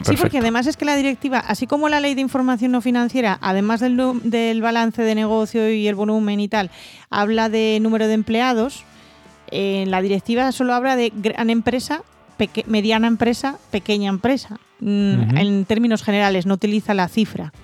Sí, 0.02 0.14
porque 0.20 0.40
además 0.40 0.66
es 0.66 0.76
que 0.76 0.84
la 0.84 0.94
directiva, 0.94 1.38
así 1.38 1.66
como 1.66 1.88
la 1.88 2.00
ley 2.00 2.14
de 2.14 2.20
información 2.20 2.70
no 2.70 2.82
financiera, 2.82 3.38
además 3.40 3.80
del, 3.80 3.96
del 4.24 4.60
balance 4.60 5.00
de 5.00 5.14
negocio 5.14 5.72
y 5.72 5.88
el 5.88 5.94
volumen 5.94 6.38
y 6.38 6.48
tal, 6.48 6.70
habla 7.08 7.48
de 7.48 7.78
número 7.80 8.06
de 8.06 8.12
empleados, 8.12 8.84
en 9.50 9.90
la 9.90 10.02
directiva 10.02 10.52
solo 10.52 10.74
habla 10.74 10.96
de 10.96 11.10
gran 11.16 11.48
empresa, 11.48 12.02
mediana 12.66 13.06
empresa, 13.06 13.56
pequeña 13.70 14.10
empresa. 14.10 14.58
Mm, 14.80 15.34
en 15.38 15.64
términos 15.64 16.02
generales, 16.02 16.44
no 16.44 16.52
utiliza 16.52 16.92
la 16.92 17.08
cifra. 17.08 17.54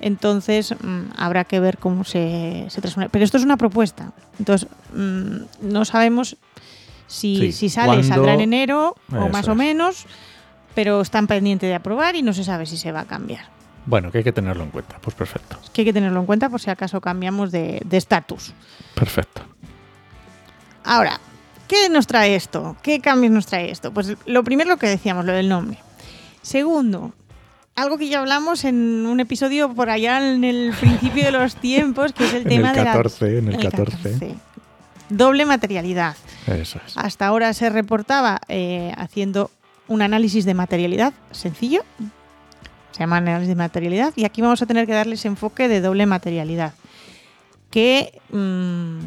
Entonces 0.00 0.74
mm, 0.80 1.12
habrá 1.16 1.44
que 1.44 1.60
ver 1.60 1.78
cómo 1.78 2.04
se, 2.04 2.66
se 2.68 2.80
transforma. 2.80 3.08
Pero 3.10 3.24
esto 3.24 3.36
es 3.36 3.44
una 3.44 3.56
propuesta. 3.56 4.12
Entonces 4.38 4.68
mm, 4.94 5.36
no 5.62 5.84
sabemos 5.84 6.36
si, 7.06 7.52
si 7.52 7.68
sale, 7.68 8.02
saldrá 8.02 8.34
en 8.34 8.40
enero 8.40 8.96
o 9.10 9.28
más 9.28 9.48
o 9.48 9.54
menos, 9.54 10.06
pero 10.74 11.00
están 11.00 11.26
pendientes 11.26 11.68
de 11.68 11.74
aprobar 11.74 12.16
y 12.16 12.22
no 12.22 12.32
se 12.32 12.44
sabe 12.44 12.66
si 12.66 12.76
se 12.76 12.92
va 12.92 13.00
a 13.00 13.04
cambiar. 13.04 13.44
Bueno, 13.84 14.12
que 14.12 14.18
hay 14.18 14.24
que 14.24 14.32
tenerlo 14.32 14.62
en 14.64 14.70
cuenta. 14.70 14.98
Pues 15.00 15.14
perfecto. 15.14 15.58
Que 15.72 15.82
hay 15.82 15.84
que 15.84 15.92
tenerlo 15.92 16.20
en 16.20 16.26
cuenta 16.26 16.48
por 16.48 16.60
si 16.60 16.70
acaso 16.70 17.00
cambiamos 17.00 17.50
de 17.50 17.84
estatus. 17.90 18.54
perfecto. 18.94 19.42
Ahora, 20.84 21.20
¿qué 21.68 21.88
nos 21.88 22.06
trae 22.06 22.34
esto? 22.34 22.76
¿Qué 22.82 23.00
cambios 23.00 23.32
nos 23.32 23.46
trae 23.46 23.70
esto? 23.70 23.92
Pues 23.92 24.16
lo 24.26 24.42
primero 24.44 24.70
lo 24.70 24.76
que 24.76 24.88
decíamos, 24.88 25.24
lo 25.24 25.32
del 25.32 25.48
nombre. 25.48 25.78
Segundo, 26.42 27.12
algo 27.74 27.98
que 27.98 28.08
ya 28.08 28.20
hablamos 28.20 28.64
en 28.64 29.06
un 29.06 29.20
episodio 29.20 29.72
por 29.74 29.90
allá 29.90 30.32
en 30.32 30.44
el 30.44 30.72
principio 30.80 31.24
de 31.24 31.32
los 31.32 31.56
tiempos, 31.56 32.12
que 32.12 32.24
es 32.24 32.34
el 32.34 32.44
tema 32.44 32.72
en 32.72 32.78
el 32.78 32.84
14, 32.84 33.24
de 33.24 33.32
la... 33.32 33.38
En 33.38 33.54
el 33.54 33.70
14. 33.70 34.34
Doble 35.08 35.44
materialidad. 35.46 36.16
Eso 36.46 36.80
es. 36.86 36.96
Hasta 36.96 37.26
ahora 37.26 37.52
se 37.52 37.68
reportaba 37.70 38.40
eh, 38.48 38.92
haciendo 38.96 39.50
un 39.88 40.02
análisis 40.02 40.44
de 40.44 40.54
materialidad 40.54 41.12
sencillo. 41.30 41.82
Se 42.92 43.00
llama 43.00 43.18
análisis 43.18 43.48
de 43.48 43.54
materialidad. 43.54 44.12
Y 44.16 44.24
aquí 44.24 44.40
vamos 44.40 44.62
a 44.62 44.66
tener 44.66 44.86
que 44.86 44.92
darles 44.92 45.24
enfoque 45.24 45.68
de 45.68 45.80
doble 45.80 46.06
materialidad. 46.06 46.74
Que 47.70 48.20
mmm, 48.30 48.98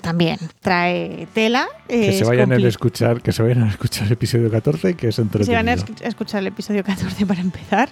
también 0.00 0.38
trae 0.60 1.26
tela. 1.34 1.66
Que 1.88 2.12
se 2.12 2.24
vayan 2.24 2.52
a 2.52 2.56
escuchar, 2.56 3.20
que 3.20 3.32
se 3.32 3.42
vayan 3.42 3.64
a 3.64 3.68
escuchar 3.68 4.06
el 4.06 4.12
episodio 4.12 4.50
14, 4.50 4.94
que 4.94 5.08
es 5.08 5.18
entretenido. 5.18 5.46
Se 5.46 5.64
van 5.64 5.68
a 5.68 6.08
escuchar 6.08 6.40
el 6.40 6.48
episodio 6.48 6.84
14 6.84 7.26
para 7.26 7.40
empezar. 7.40 7.88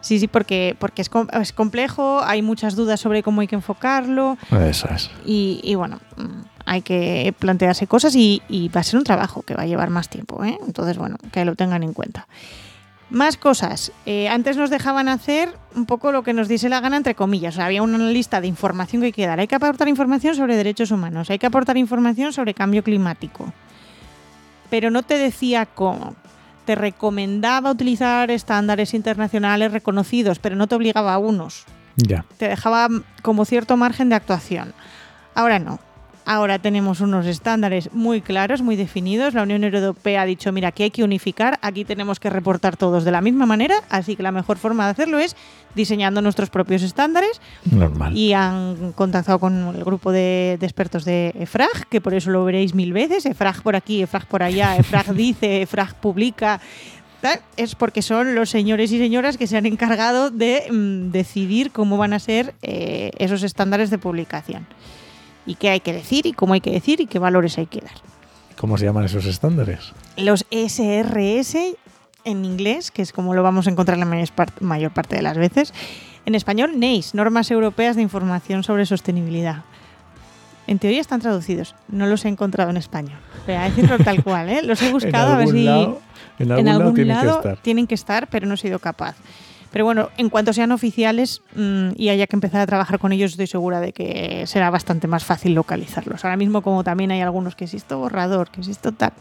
Sí, 0.00 0.18
sí, 0.18 0.28
porque, 0.28 0.76
porque 0.78 1.02
es, 1.02 1.10
es 1.40 1.52
complejo, 1.52 2.20
hay 2.22 2.42
muchas 2.42 2.76
dudas 2.76 3.00
sobre 3.00 3.22
cómo 3.22 3.40
hay 3.40 3.48
que 3.48 3.56
enfocarlo. 3.56 4.38
Eso 4.50 4.88
es. 4.88 5.10
Y, 5.26 5.60
y 5.62 5.74
bueno, 5.74 6.00
hay 6.64 6.82
que 6.82 7.34
plantearse 7.38 7.86
cosas 7.86 8.14
y, 8.14 8.42
y, 8.48 8.68
va 8.68 8.80
a 8.80 8.84
ser 8.84 8.98
un 8.98 9.04
trabajo 9.04 9.42
que 9.42 9.54
va 9.54 9.62
a 9.62 9.66
llevar 9.66 9.90
más 9.90 10.08
tiempo. 10.08 10.44
¿eh? 10.44 10.58
Entonces, 10.66 10.96
bueno, 10.96 11.16
que 11.32 11.44
lo 11.44 11.54
tengan 11.54 11.82
en 11.82 11.92
cuenta. 11.92 12.28
Más 13.12 13.36
cosas. 13.36 13.92
Eh, 14.06 14.26
antes 14.30 14.56
nos 14.56 14.70
dejaban 14.70 15.06
hacer 15.06 15.50
un 15.74 15.84
poco 15.84 16.12
lo 16.12 16.22
que 16.22 16.32
nos 16.32 16.48
diese 16.48 16.70
la 16.70 16.80
gana, 16.80 16.96
entre 16.96 17.14
comillas. 17.14 17.54
O 17.54 17.56
sea, 17.56 17.66
había 17.66 17.82
una 17.82 17.98
lista 17.98 18.40
de 18.40 18.46
información 18.46 19.02
que 19.02 19.06
hay 19.06 19.12
que 19.12 19.26
dar. 19.26 19.38
Hay 19.38 19.46
que 19.46 19.54
aportar 19.54 19.86
información 19.86 20.34
sobre 20.34 20.56
derechos 20.56 20.90
humanos, 20.90 21.28
hay 21.28 21.38
que 21.38 21.44
aportar 21.44 21.76
información 21.76 22.32
sobre 22.32 22.54
cambio 22.54 22.82
climático. 22.82 23.52
Pero 24.70 24.90
no 24.90 25.02
te 25.02 25.18
decía 25.18 25.66
cómo. 25.66 26.16
Te 26.64 26.74
recomendaba 26.74 27.70
utilizar 27.70 28.30
estándares 28.30 28.94
internacionales 28.94 29.72
reconocidos, 29.72 30.38
pero 30.38 30.56
no 30.56 30.66
te 30.66 30.74
obligaba 30.74 31.12
a 31.12 31.18
unos. 31.18 31.66
Ya. 31.96 32.24
Te 32.38 32.48
dejaba 32.48 32.88
como 33.20 33.44
cierto 33.44 33.76
margen 33.76 34.08
de 34.08 34.14
actuación. 34.14 34.72
Ahora 35.34 35.58
no. 35.58 35.80
Ahora 36.24 36.58
tenemos 36.58 37.00
unos 37.00 37.26
estándares 37.26 37.92
muy 37.92 38.20
claros, 38.20 38.62
muy 38.62 38.76
definidos. 38.76 39.34
La 39.34 39.42
Unión 39.42 39.64
Europea 39.64 40.22
ha 40.22 40.26
dicho, 40.26 40.52
mira, 40.52 40.68
aquí 40.68 40.84
hay 40.84 40.90
que 40.90 41.02
unificar, 41.02 41.58
aquí 41.62 41.84
tenemos 41.84 42.20
que 42.20 42.30
reportar 42.30 42.76
todos 42.76 43.04
de 43.04 43.10
la 43.10 43.20
misma 43.20 43.44
manera, 43.46 43.76
así 43.90 44.14
que 44.14 44.22
la 44.22 44.32
mejor 44.32 44.56
forma 44.56 44.84
de 44.84 44.92
hacerlo 44.92 45.18
es 45.18 45.36
diseñando 45.74 46.22
nuestros 46.22 46.50
propios 46.50 46.82
estándares. 46.82 47.40
Normal. 47.70 48.16
Y 48.16 48.32
han 48.34 48.92
contactado 48.92 49.38
con 49.38 49.74
el 49.74 49.84
grupo 49.84 50.12
de, 50.12 50.58
de 50.60 50.66
expertos 50.66 51.04
de 51.04 51.34
EFRAG, 51.38 51.88
que 51.88 52.00
por 52.00 52.14
eso 52.14 52.30
lo 52.30 52.44
veréis 52.44 52.74
mil 52.74 52.92
veces, 52.92 53.26
EFRAG 53.26 53.62
por 53.62 53.74
aquí, 53.74 54.02
EFRAG 54.02 54.26
por 54.26 54.42
allá, 54.42 54.76
EFRAG 54.78 55.14
dice, 55.14 55.62
EFRAG 55.62 55.94
publica. 55.96 56.60
Es 57.56 57.76
porque 57.76 58.02
son 58.02 58.34
los 58.34 58.50
señores 58.50 58.90
y 58.90 58.98
señoras 58.98 59.36
que 59.36 59.46
se 59.46 59.56
han 59.56 59.66
encargado 59.66 60.30
de 60.30 60.64
mm, 60.70 61.12
decidir 61.12 61.70
cómo 61.70 61.96
van 61.96 62.12
a 62.12 62.18
ser 62.18 62.54
eh, 62.62 63.12
esos 63.18 63.44
estándares 63.44 63.90
de 63.90 63.98
publicación 63.98 64.66
y 65.46 65.56
qué 65.56 65.70
hay 65.70 65.80
que 65.80 65.92
decir 65.92 66.26
y 66.26 66.32
cómo 66.32 66.54
hay 66.54 66.60
que 66.60 66.70
decir 66.70 67.00
y 67.00 67.06
qué 67.06 67.18
valores 67.18 67.58
hay 67.58 67.66
que 67.66 67.80
dar. 67.80 67.94
¿Cómo 68.56 68.78
se 68.78 68.84
llaman 68.84 69.04
esos 69.04 69.26
estándares? 69.26 69.92
Los 70.16 70.46
SRS 70.50 71.56
en 72.24 72.44
inglés, 72.44 72.90
que 72.90 73.02
es 73.02 73.12
como 73.12 73.34
lo 73.34 73.42
vamos 73.42 73.66
a 73.66 73.70
encontrar 73.70 73.98
la 73.98 74.06
mayor 74.60 74.92
parte 74.92 75.16
de 75.16 75.22
las 75.22 75.36
veces. 75.36 75.72
En 76.24 76.34
español, 76.34 76.78
NEIS, 76.78 77.14
Normas 77.14 77.50
Europeas 77.50 77.96
de 77.96 78.02
Información 78.02 78.62
sobre 78.62 78.86
Sostenibilidad. 78.86 79.64
En 80.68 80.78
teoría 80.78 81.00
están 81.00 81.20
traducidos, 81.20 81.74
no 81.88 82.06
los 82.06 82.24
he 82.24 82.28
encontrado 82.28 82.70
en 82.70 82.76
español. 82.76 83.18
Pero 83.44 83.58
a 83.58 83.64
decirlo 83.64 83.98
tal 83.98 84.22
cual, 84.24 84.48
¿eh? 84.48 84.62
los 84.62 84.80
he 84.82 84.92
buscado 84.92 85.32
a 85.32 85.36
ver 85.38 85.48
si 85.48 85.66
en 85.66 85.68
algún, 85.68 85.98
en 86.38 86.52
algún 86.52 86.66
lado, 86.66 86.94
tienen, 86.94 87.16
lado 87.16 87.42
que 87.42 87.48
estar. 87.48 87.62
tienen 87.62 87.86
que 87.88 87.94
estar, 87.96 88.28
pero 88.28 88.46
no 88.46 88.54
he 88.54 88.58
sido 88.58 88.78
capaz. 88.78 89.16
Pero 89.72 89.84
bueno, 89.84 90.10
en 90.18 90.28
cuanto 90.28 90.52
sean 90.52 90.70
oficiales 90.70 91.42
mmm, 91.54 91.90
y 91.96 92.10
haya 92.10 92.26
que 92.26 92.36
empezar 92.36 92.60
a 92.60 92.66
trabajar 92.66 92.98
con 92.98 93.12
ellos, 93.12 93.32
estoy 93.32 93.46
segura 93.46 93.80
de 93.80 93.92
que 93.92 94.44
será 94.46 94.70
bastante 94.70 95.08
más 95.08 95.24
fácil 95.24 95.54
localizarlos. 95.54 96.24
Ahora 96.24 96.36
mismo, 96.36 96.62
como 96.62 96.84
también 96.84 97.10
hay 97.10 97.20
algunos 97.22 97.56
que 97.56 97.64
existe 97.64 97.94
borrador, 97.94 98.50
que 98.50 98.60
existe 98.60 98.92
tal, 98.92 99.12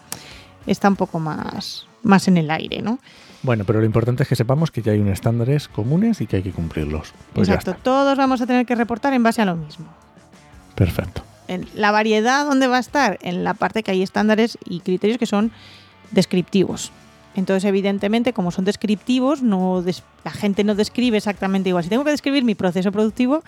está 0.67 0.89
un 0.89 0.97
poco 0.97 1.19
más, 1.19 1.87
más 2.03 2.27
en 2.27 2.37
el 2.37 2.51
aire, 2.51 2.81
¿no? 2.81 2.99
Bueno, 3.43 3.63
pero 3.65 3.79
lo 3.79 3.85
importante 3.85 4.23
es 4.23 4.29
que 4.29 4.35
sepamos 4.35 4.69
que 4.69 4.81
ya 4.81 4.91
hay 4.91 4.99
unos 4.99 5.13
estándares 5.13 5.67
comunes 5.67 6.21
y 6.21 6.27
que 6.27 6.35
hay 6.35 6.43
que 6.43 6.51
cumplirlos. 6.51 7.13
Pues 7.33 7.49
Exacto, 7.49 7.75
todos 7.81 8.17
vamos 8.17 8.41
a 8.41 8.45
tener 8.45 8.65
que 8.65 8.75
reportar 8.75 9.13
en 9.13 9.23
base 9.23 9.41
a 9.41 9.45
lo 9.45 9.55
mismo. 9.55 9.87
Perfecto. 10.75 11.23
En 11.47 11.67
la 11.73 11.91
variedad, 11.91 12.45
¿dónde 12.45 12.67
va 12.67 12.77
a 12.77 12.79
estar? 12.79 13.17
En 13.21 13.43
la 13.43 13.53
parte 13.55 13.83
que 13.83 13.91
hay 13.91 14.03
estándares 14.03 14.57
y 14.65 14.81
criterios 14.81 15.17
que 15.17 15.25
son 15.25 15.51
descriptivos. 16.11 16.91
Entonces, 17.35 17.63
evidentemente, 17.65 18.33
como 18.33 18.51
son 18.51 18.65
descriptivos, 18.65 19.41
no 19.41 19.81
des 19.81 20.03
la 20.23 20.31
gente 20.31 20.63
no 20.63 20.75
describe 20.75 21.17
exactamente 21.17 21.69
igual. 21.69 21.83
Si 21.83 21.89
tengo 21.89 22.03
que 22.03 22.11
describir 22.11 22.43
mi 22.43 22.55
proceso 22.55 22.91
productivo 22.91 23.43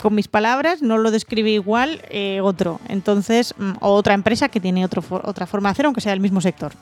con 0.00 0.14
mis 0.14 0.28
palabras, 0.28 0.82
no 0.82 0.98
lo 0.98 1.10
describe 1.10 1.50
igual 1.50 2.02
eh, 2.10 2.40
otro. 2.42 2.80
Entonces, 2.88 3.54
o 3.80 3.90
otra 3.90 4.14
empresa 4.14 4.48
que 4.48 4.60
tiene 4.60 4.84
otro, 4.84 5.02
otra 5.24 5.46
forma 5.46 5.68
de 5.68 5.72
hacer, 5.72 5.86
aunque 5.86 6.00
sea 6.00 6.12
del 6.12 6.20
mismo 6.20 6.40
sector. 6.40 6.72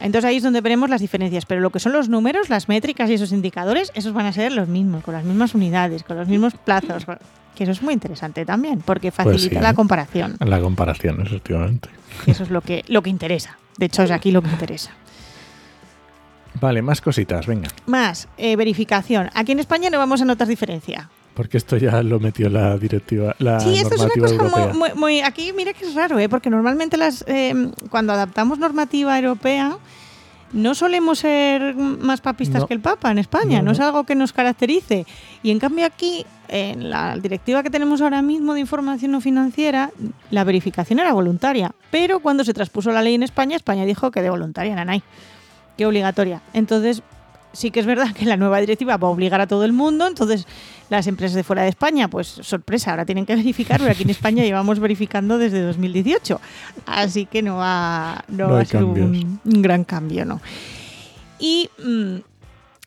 Entonces 0.00 0.28
ahí 0.28 0.36
es 0.36 0.42
donde 0.42 0.60
veremos 0.60 0.90
las 0.90 1.00
diferencias, 1.00 1.46
pero 1.46 1.60
lo 1.60 1.70
que 1.70 1.80
son 1.80 1.92
los 1.92 2.08
números, 2.08 2.50
las 2.50 2.68
métricas 2.68 3.08
y 3.10 3.14
esos 3.14 3.32
indicadores, 3.32 3.92
esos 3.94 4.12
van 4.12 4.26
a 4.26 4.32
ser 4.32 4.52
los 4.52 4.68
mismos, 4.68 5.02
con 5.02 5.14
las 5.14 5.24
mismas 5.24 5.54
unidades, 5.54 6.02
con 6.02 6.18
los 6.18 6.28
mismos 6.28 6.52
plazos, 6.52 7.06
que 7.54 7.64
eso 7.64 7.72
es 7.72 7.82
muy 7.82 7.94
interesante 7.94 8.44
también, 8.44 8.80
porque 8.80 9.10
facilita 9.10 9.48
Pues 9.48 9.58
sí, 9.58 9.62
la 9.62 9.74
comparación. 9.74 10.36
La 10.40 10.60
comparación, 10.60 11.22
efectivamente. 11.22 11.88
Eso 12.26 12.42
es 12.42 12.50
lo 12.50 12.60
que, 12.60 12.84
lo 12.88 13.02
que 13.02 13.08
interesa. 13.08 13.58
De 13.78 13.86
hecho, 13.86 14.02
es 14.02 14.10
aquí 14.10 14.30
lo 14.30 14.42
que 14.42 14.50
interesa. 14.50 14.90
Vale, 16.60 16.82
más 16.82 17.00
cositas, 17.00 17.46
venga. 17.46 17.68
Más, 17.86 18.28
eh, 18.38 18.56
verificación. 18.56 19.30
Aquí 19.34 19.52
en 19.52 19.58
España 19.58 19.90
no 19.90 19.98
vamos 19.98 20.22
a 20.22 20.24
notar 20.24 20.48
diferencia. 20.48 21.10
Porque 21.34 21.58
esto 21.58 21.76
ya 21.76 22.02
lo 22.02 22.18
metió 22.18 22.48
la 22.48 22.78
directiva, 22.78 23.34
la 23.38 23.60
Sí, 23.60 23.74
esto 23.76 23.94
es 23.96 24.00
una 24.00 24.14
cosa 24.18 24.34
europea. 24.34 24.66
muy, 24.68 24.78
muy- 24.78 24.94
muy- 24.98 25.20
Aquí 25.20 25.52
mira 25.54 25.74
que 25.74 25.84
es 25.86 25.94
raro, 25.94 26.18
¿eh? 26.18 26.28
porque 26.30 26.48
normalmente 26.48 26.96
las 26.96 27.24
eh, 27.26 27.54
cuando 27.90 28.14
adaptamos 28.14 28.58
normativa 28.58 29.18
europea 29.18 29.76
no 30.54 30.74
solemos 30.74 31.18
ser 31.18 31.74
más 31.74 32.22
papistas 32.22 32.62
No. 32.62 32.66
que 32.68 32.72
el 32.74 32.80
Papa 32.80 33.10
en 33.10 33.18
España, 33.18 33.58
No, 33.58 33.64
no, 33.66 33.70
es 33.72 33.78
no. 33.78 33.84
algo 33.86 34.04
que 34.04 34.14
nos 34.14 34.32
caracterice. 34.32 35.04
Y 35.42 35.50
en 35.50 35.58
cambio 35.58 35.84
aquí, 35.84 36.24
en 36.48 36.88
la 36.88 37.18
directiva 37.18 37.62
que 37.62 37.68
tenemos 37.68 38.00
ahora 38.00 38.22
mismo 38.22 38.54
de 38.54 38.60
información 38.60 39.10
no 39.12 39.20
financiera, 39.20 39.90
la 40.30 40.44
verificación 40.44 41.00
era 41.00 41.12
voluntaria. 41.12 41.72
Pero 41.90 42.20
cuando 42.20 42.44
se 42.44 42.54
traspuso 42.54 42.92
la 42.92 43.02
ley 43.02 43.14
en 43.14 43.24
España, 43.24 43.56
España 43.56 43.84
dijo 43.84 44.10
que 44.10 44.22
de 44.22 44.30
voluntaria, 44.30 44.74
nanay, 44.74 45.02
que 45.76 45.86
obligatoria. 45.86 46.42
Entonces, 46.52 47.02
sí 47.52 47.70
que 47.70 47.80
es 47.80 47.86
verdad 47.86 48.12
que 48.12 48.26
la 48.26 48.36
nueva 48.36 48.60
directiva 48.60 48.96
va 48.96 49.08
a 49.08 49.10
obligar 49.10 49.40
a 49.40 49.46
todo 49.46 49.64
el 49.64 49.72
mundo, 49.72 50.06
entonces 50.06 50.46
las 50.90 51.06
empresas 51.06 51.34
de 51.34 51.42
fuera 51.42 51.62
de 51.62 51.70
España, 51.70 52.08
pues 52.08 52.28
sorpresa, 52.28 52.90
ahora 52.90 53.06
tienen 53.06 53.26
que 53.26 53.34
verificar, 53.34 53.80
pero 53.80 53.90
aquí 53.90 54.02
en 54.02 54.10
España 54.10 54.44
llevamos 54.44 54.78
verificando 54.78 55.38
desde 55.38 55.62
2018, 55.62 56.40
así 56.86 57.26
que 57.26 57.42
no 57.42 57.56
va, 57.56 58.24
no 58.28 58.48
No 58.48 58.54
va 58.54 58.60
a 58.60 58.64
ser 58.64 58.84
un 58.84 59.40
gran 59.44 59.84
cambio, 59.84 60.24
¿no? 60.24 60.40
Y 61.38 61.70
mm, 61.84 62.16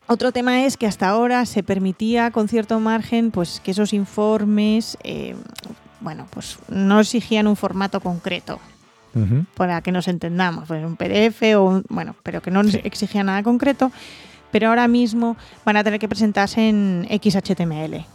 otro 0.07 0.31
tema 0.31 0.65
es 0.65 0.77
que 0.77 0.87
hasta 0.87 1.09
ahora 1.09 1.45
se 1.45 1.63
permitía 1.63 2.31
con 2.31 2.47
cierto 2.47 2.79
margen, 2.79 3.31
pues 3.31 3.59
que 3.63 3.71
esos 3.71 3.93
informes, 3.93 4.97
eh, 5.03 5.35
bueno, 5.99 6.27
pues 6.31 6.57
no 6.69 6.99
exigían 6.99 7.47
un 7.47 7.55
formato 7.55 7.99
concreto 7.99 8.59
Para 9.55 9.81
que 9.81 9.91
nos 9.91 10.07
entendamos, 10.07 10.65
pues 10.67 10.85
un 10.85 10.95
PDF 10.95 11.41
o 11.55 11.63
un, 11.63 11.85
bueno, 11.89 12.15
pero 12.23 12.41
que 12.41 12.51
no 12.51 12.63
nos 12.63 12.73
Sí. 12.73 12.81
exigía 12.83 13.23
nada 13.23 13.41
concreto, 13.43 13.91
pero 14.51 14.69
ahora 14.69 14.87
mismo 14.87 15.35
van 15.65 15.77
a 15.77 15.83
tener 15.83 15.99
que 15.99 16.07
presentarse 16.07 16.69
en 16.69 17.07
XHTML. 17.09 18.05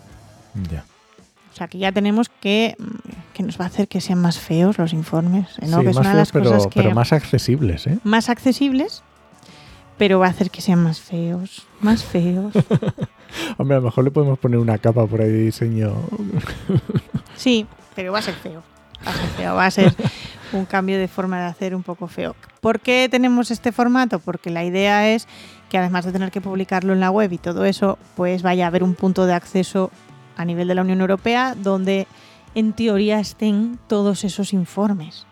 Ya. 0.70 0.84
O 1.52 1.56
sea 1.56 1.68
que 1.68 1.78
ya 1.78 1.92
tenemos 1.92 2.28
que, 2.28 2.74
mm, 2.78 2.84
que 3.34 3.42
nos 3.44 3.60
va 3.60 3.64
a 3.64 3.68
hacer 3.68 3.86
que 3.86 4.00
sean 4.00 4.18
más 4.20 4.38
feos 4.38 4.76
los 4.78 4.92
informes, 4.92 5.46
¿eh? 5.60 5.66
¿no? 5.68 5.78
Sí, 5.78 5.84
que 5.84 5.90
es 5.90 5.96
más 5.96 6.06
una 6.06 6.08
de 6.08 6.14
feos, 6.14 6.16
las 6.16 6.32
pero, 6.32 6.44
cosas 6.50 6.66
que 6.66 6.82
pero 6.82 6.94
más 6.94 7.12
accesibles, 7.12 7.86
¿eh? 7.86 7.98
más 8.02 8.28
accesibles, 8.28 9.02
pero 9.96 10.18
va 10.18 10.26
a 10.26 10.30
hacer 10.30 10.50
que 10.50 10.60
sean 10.60 10.82
más 10.82 11.00
feos, 11.00 11.66
más 11.80 12.02
feos. 12.04 12.52
Hombre, 13.58 13.76
a 13.76 13.80
lo 13.80 13.86
mejor 13.86 14.02
le 14.04 14.10
podemos 14.10 14.38
poner 14.38 14.58
una 14.58 14.78
capa 14.78 15.06
por 15.06 15.20
ahí 15.20 15.28
de 15.30 15.42
diseño. 15.42 15.94
Sí, 17.36 17.66
pero 17.94 18.12
va 18.12 18.18
a 18.18 18.22
ser 18.22 18.34
feo. 18.34 18.62
Va 19.06 19.10
a 19.10 19.14
ser 19.14 19.28
feo, 19.36 19.54
va 19.54 19.66
a 19.66 19.70
ser 19.70 19.94
un 20.58 20.64
cambio 20.66 20.98
de 20.98 21.08
forma 21.08 21.38
de 21.40 21.46
hacer 21.46 21.74
un 21.74 21.82
poco 21.82 22.06
feo. 22.08 22.34
¿Por 22.60 22.80
qué 22.80 23.08
tenemos 23.10 23.50
este 23.50 23.72
formato? 23.72 24.18
Porque 24.18 24.50
la 24.50 24.64
idea 24.64 25.10
es 25.10 25.26
que 25.70 25.78
además 25.78 26.04
de 26.04 26.12
tener 26.12 26.30
que 26.30 26.40
publicarlo 26.40 26.92
en 26.92 27.00
la 27.00 27.10
web 27.10 27.32
y 27.32 27.38
todo 27.38 27.64
eso, 27.64 27.98
pues 28.16 28.42
vaya 28.42 28.64
a 28.64 28.68
haber 28.68 28.82
un 28.82 28.94
punto 28.94 29.26
de 29.26 29.34
acceso 29.34 29.90
a 30.36 30.44
nivel 30.44 30.68
de 30.68 30.74
la 30.74 30.82
Unión 30.82 31.00
Europea 31.00 31.54
donde 31.56 32.06
en 32.54 32.72
teoría 32.72 33.18
estén 33.20 33.78
todos 33.88 34.24
esos 34.24 34.52
informes. 34.52 35.26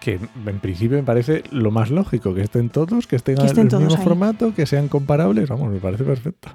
Que 0.00 0.14
en 0.46 0.60
principio 0.60 0.96
me 0.96 1.02
parece 1.02 1.42
lo 1.50 1.70
más 1.70 1.90
lógico, 1.90 2.34
que 2.34 2.42
estén 2.42 2.70
todos, 2.70 3.06
que 3.06 3.16
estén 3.16 3.36
Que 3.36 3.46
estén 3.46 3.64
el 3.64 3.68
todos 3.68 3.82
mismo 3.84 3.98
ahí. 3.98 4.04
formato, 4.04 4.54
que 4.54 4.64
sean 4.66 4.88
comparables. 4.88 5.48
Vamos, 5.48 5.70
me 5.72 5.78
parece 5.80 6.04
perfecto. 6.04 6.50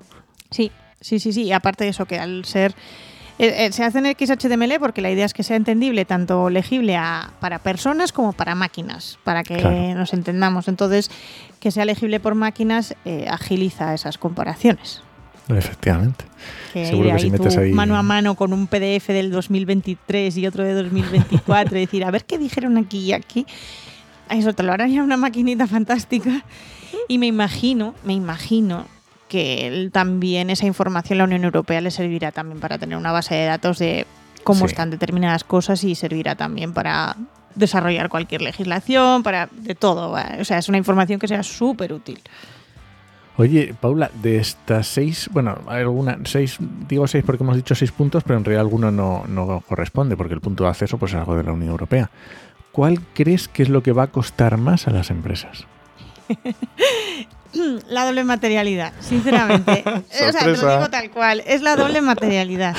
Sí, 0.49 0.71
sí, 1.01 1.19
sí, 1.19 1.33
sí. 1.33 1.43
Y 1.43 1.51
aparte 1.51 1.83
de 1.83 1.89
eso, 1.89 2.05
que 2.05 2.19
al 2.19 2.45
ser 2.45 2.73
Eh, 3.39 3.65
eh, 3.65 3.71
se 3.71 3.83
hace 3.83 3.97
en 3.99 4.05
XHTML 4.05 4.79
porque 4.79 5.01
la 5.01 5.09
idea 5.11 5.25
es 5.25 5.33
que 5.33 5.43
sea 5.43 5.55
entendible 5.57 6.05
tanto 6.05 6.49
legible 6.49 6.95
a, 6.95 7.31
para 7.39 7.59
personas 7.59 8.11
como 8.11 8.31
para 8.33 8.53
máquinas, 8.55 9.17
para 9.23 9.43
que 9.43 9.57
Claro. 9.57 9.95
nos 9.95 10.13
entendamos. 10.13 10.67
Entonces, 10.67 11.09
que 11.59 11.71
sea 11.71 11.85
legible 11.85 12.19
por 12.19 12.35
máquinas 12.35 12.95
eh, 13.05 13.25
agiliza 13.29 13.93
esas 13.93 14.17
comparaciones. 14.17 15.01
Efectivamente. 15.49 16.25
Que 16.73 16.85
Seguro 16.85 17.09
que 17.11 17.19
si 17.19 17.25
ahí 17.25 17.31
metes 17.31 17.57
ahí- 17.57 17.71
mano 17.73 17.97
a 17.97 18.03
mano 18.03 18.35
con 18.35 18.53
un 18.53 18.67
PDF 18.67 19.07
del 19.09 19.29
2023 19.31 20.37
y 20.37 20.47
otro 20.47 20.63
de 20.63 20.73
2024 20.73 21.75
y 21.77 21.81
decir, 21.81 22.05
a 22.05 22.11
ver 22.11 22.25
qué 22.25 22.37
dijeron 22.37 22.77
aquí 22.77 22.99
y 22.99 23.13
aquí. 23.13 23.45
Eso 24.29 24.53
te 24.53 24.63
lo 24.63 24.71
hará 24.71 24.87
ya 24.87 25.03
una 25.03 25.17
maquinita 25.17 25.67
fantástica. 25.67 26.43
Y 27.09 27.17
me 27.17 27.27
imagino, 27.27 27.93
me 28.05 28.13
imagino 28.13 28.85
que 29.33 29.89
también 29.91 30.51
esa 30.51 30.67
información 30.67 31.17
la 31.17 31.23
Unión 31.23 31.43
Europea 31.43 31.81
le 31.81 31.89
servirá 31.89 32.31
también 32.31 32.59
para 32.59 32.77
tener 32.77 32.95
una 32.95 33.11
base 33.11 33.33
de 33.33 33.45
datos 33.45 33.79
de 33.79 34.05
cómo 34.43 34.59
Sí. 34.59 34.65
están 34.65 34.91
determinadas 34.91 35.43
cosas 35.43 35.83
y 35.83 35.95
servirá 35.95 36.35
también 36.35 36.71
para 36.71 37.15
desarrollar 37.55 38.09
cualquier 38.09 38.43
legislación, 38.43 39.23
para 39.23 39.49
de 39.51 39.73
todo. 39.73 40.11
O 40.39 40.45
sea, 40.45 40.59
es 40.59 40.69
una 40.69 40.77
información 40.77 41.19
que 41.19 41.27
sea 41.27 41.41
súper 41.41 41.93
útil. 41.93 42.19
Oye, 43.37 43.73
Paula, 43.81 44.11
de 44.21 44.37
estas 44.37 44.85
seis, 44.85 45.27
bueno, 45.33 45.57
alguna, 45.65 46.19
seis, 46.25 46.57
digo 46.87 47.07
seis 47.07 47.23
porque 47.25 47.43
hemos 47.43 47.55
dicho 47.55 47.73
seis 47.73 47.91
puntos, 47.91 48.21
pero 48.23 48.37
en 48.37 48.45
realidad 48.45 48.61
alguno 48.61 48.91
no, 48.91 49.23
no 49.27 49.63
corresponde, 49.67 50.15
porque 50.15 50.35
el 50.35 50.41
punto 50.41 50.63
de 50.65 50.69
acceso 50.69 50.99
pues, 50.99 51.13
es 51.13 51.17
algo 51.17 51.35
de 51.35 51.43
la 51.43 51.53
Unión 51.53 51.71
Europea. 51.71 52.11
¿Cuál 52.71 53.01
crees 53.15 53.47
que 53.47 53.63
es 53.63 53.69
lo 53.69 53.81
que 53.81 53.93
va 53.93 54.03
a 54.03 54.07
costar 54.07 54.57
más 54.57 54.87
a 54.87 54.91
las 54.91 55.09
empresas? 55.09 55.65
La 57.89 58.05
doble 58.05 58.23
materialidad, 58.23 58.93
sinceramente. 58.99 59.83
o 59.85 60.31
sea, 60.31 60.31
te 60.31 60.47
lo 60.47 60.69
digo 60.69 60.89
tal 60.89 61.11
cual. 61.11 61.43
Es 61.45 61.61
la 61.61 61.75
doble 61.75 62.01
materialidad. 62.01 62.75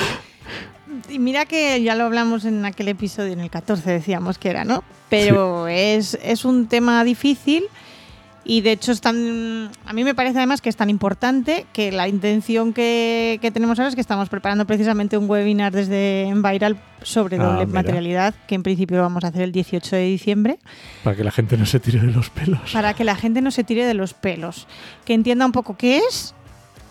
Y 1.09 1.19
mira 1.19 1.45
que 1.45 1.81
ya 1.81 1.95
lo 1.95 2.05
hablamos 2.05 2.45
en 2.45 2.65
aquel 2.65 2.87
episodio, 2.87 3.33
en 3.33 3.39
el 3.39 3.49
14 3.49 3.89
decíamos 3.91 4.37
que 4.37 4.49
era, 4.49 4.63
¿no? 4.63 4.83
Pero 5.09 5.67
es, 5.67 6.17
es 6.23 6.45
un 6.45 6.67
tema 6.67 7.03
difícil 7.03 7.65
y 8.47 8.61
de 8.61 8.73
hecho 8.73 8.91
es 8.91 9.01
tan, 9.01 9.71
a 9.85 9.93
mí 9.93 10.03
me 10.03 10.13
parece 10.13 10.37
además 10.37 10.61
que 10.61 10.69
es 10.69 10.75
tan 10.75 10.89
importante 10.91 11.65
que 11.73 11.91
la 11.91 12.07
intención 12.07 12.73
que, 12.73 13.39
que 13.41 13.49
tenemos 13.51 13.79
ahora 13.79 13.89
es 13.89 13.95
que 13.95 14.01
estamos 14.01 14.29
preparando 14.29 14.65
precisamente 14.65 15.17
un 15.17 15.27
webinar 15.29 15.73
desde 15.73 16.27
Enviral 16.27 16.79
sobre 17.01 17.37
Ah, 17.37 17.43
doble 17.43 17.65
mira. 17.65 17.81
materialidad, 17.81 18.35
que 18.47 18.55
en 18.55 18.61
principio 18.63 18.97
lo 18.97 19.03
vamos 19.03 19.23
a 19.23 19.29
hacer 19.29 19.41
el 19.41 19.51
18 19.51 19.95
de 19.95 20.03
diciembre. 20.05 20.59
Para 21.03 21.15
que 21.15 21.23
la 21.23 21.31
gente 21.31 21.57
no 21.57 21.65
se 21.65 21.79
tire 21.79 21.99
de 21.99 22.11
los 22.11 22.29
pelos. 22.29 22.71
para 22.71 22.93
que 22.93 23.03
la 23.03 23.15
gente 23.15 23.41
no 23.41 23.49
se 23.51 23.63
tire 23.63 23.83
de 23.85 23.93
los 23.95 24.13
pelos, 24.13 24.67
que 25.05 25.13
entienda 25.15 25.45
un 25.45 25.51
poco 25.51 25.75
qué 25.75 25.97
es 25.97 26.33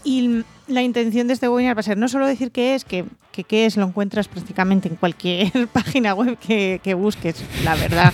y 0.04 0.42
la 0.66 0.82
intención 0.82 1.26
de 1.26 1.34
este 1.34 1.48
webinar 1.48 1.76
va 1.76 1.80
a 1.80 1.84
ser 1.84 1.98
no 1.98 2.08
solo 2.08 2.26
decir 2.26 2.50
qué 2.50 2.74
es, 2.74 2.84
que, 2.84 3.04
que 3.32 3.44
qué 3.44 3.66
es 3.66 3.76
lo 3.76 3.84
encuentras 3.86 4.28
prácticamente 4.28 4.88
en 4.88 4.96
cualquier 4.96 5.68
página 5.72 6.14
web 6.14 6.38
que, 6.38 6.80
que 6.82 6.94
busques, 6.94 7.44
la 7.64 7.74
verdad. 7.74 8.12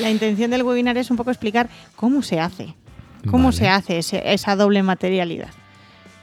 la 0.00 0.10
intención 0.10 0.50
del 0.50 0.62
webinar 0.62 0.96
es 0.98 1.10
un 1.10 1.16
poco 1.16 1.30
explicar 1.30 1.68
cómo 1.96 2.22
se 2.22 2.40
hace, 2.40 2.74
cómo 3.30 3.44
Vale. 3.44 3.56
se 3.56 3.68
hace 3.68 3.98
ese- 3.98 4.32
esa 4.32 4.56
doble 4.56 4.82
materialidad. 4.82 5.50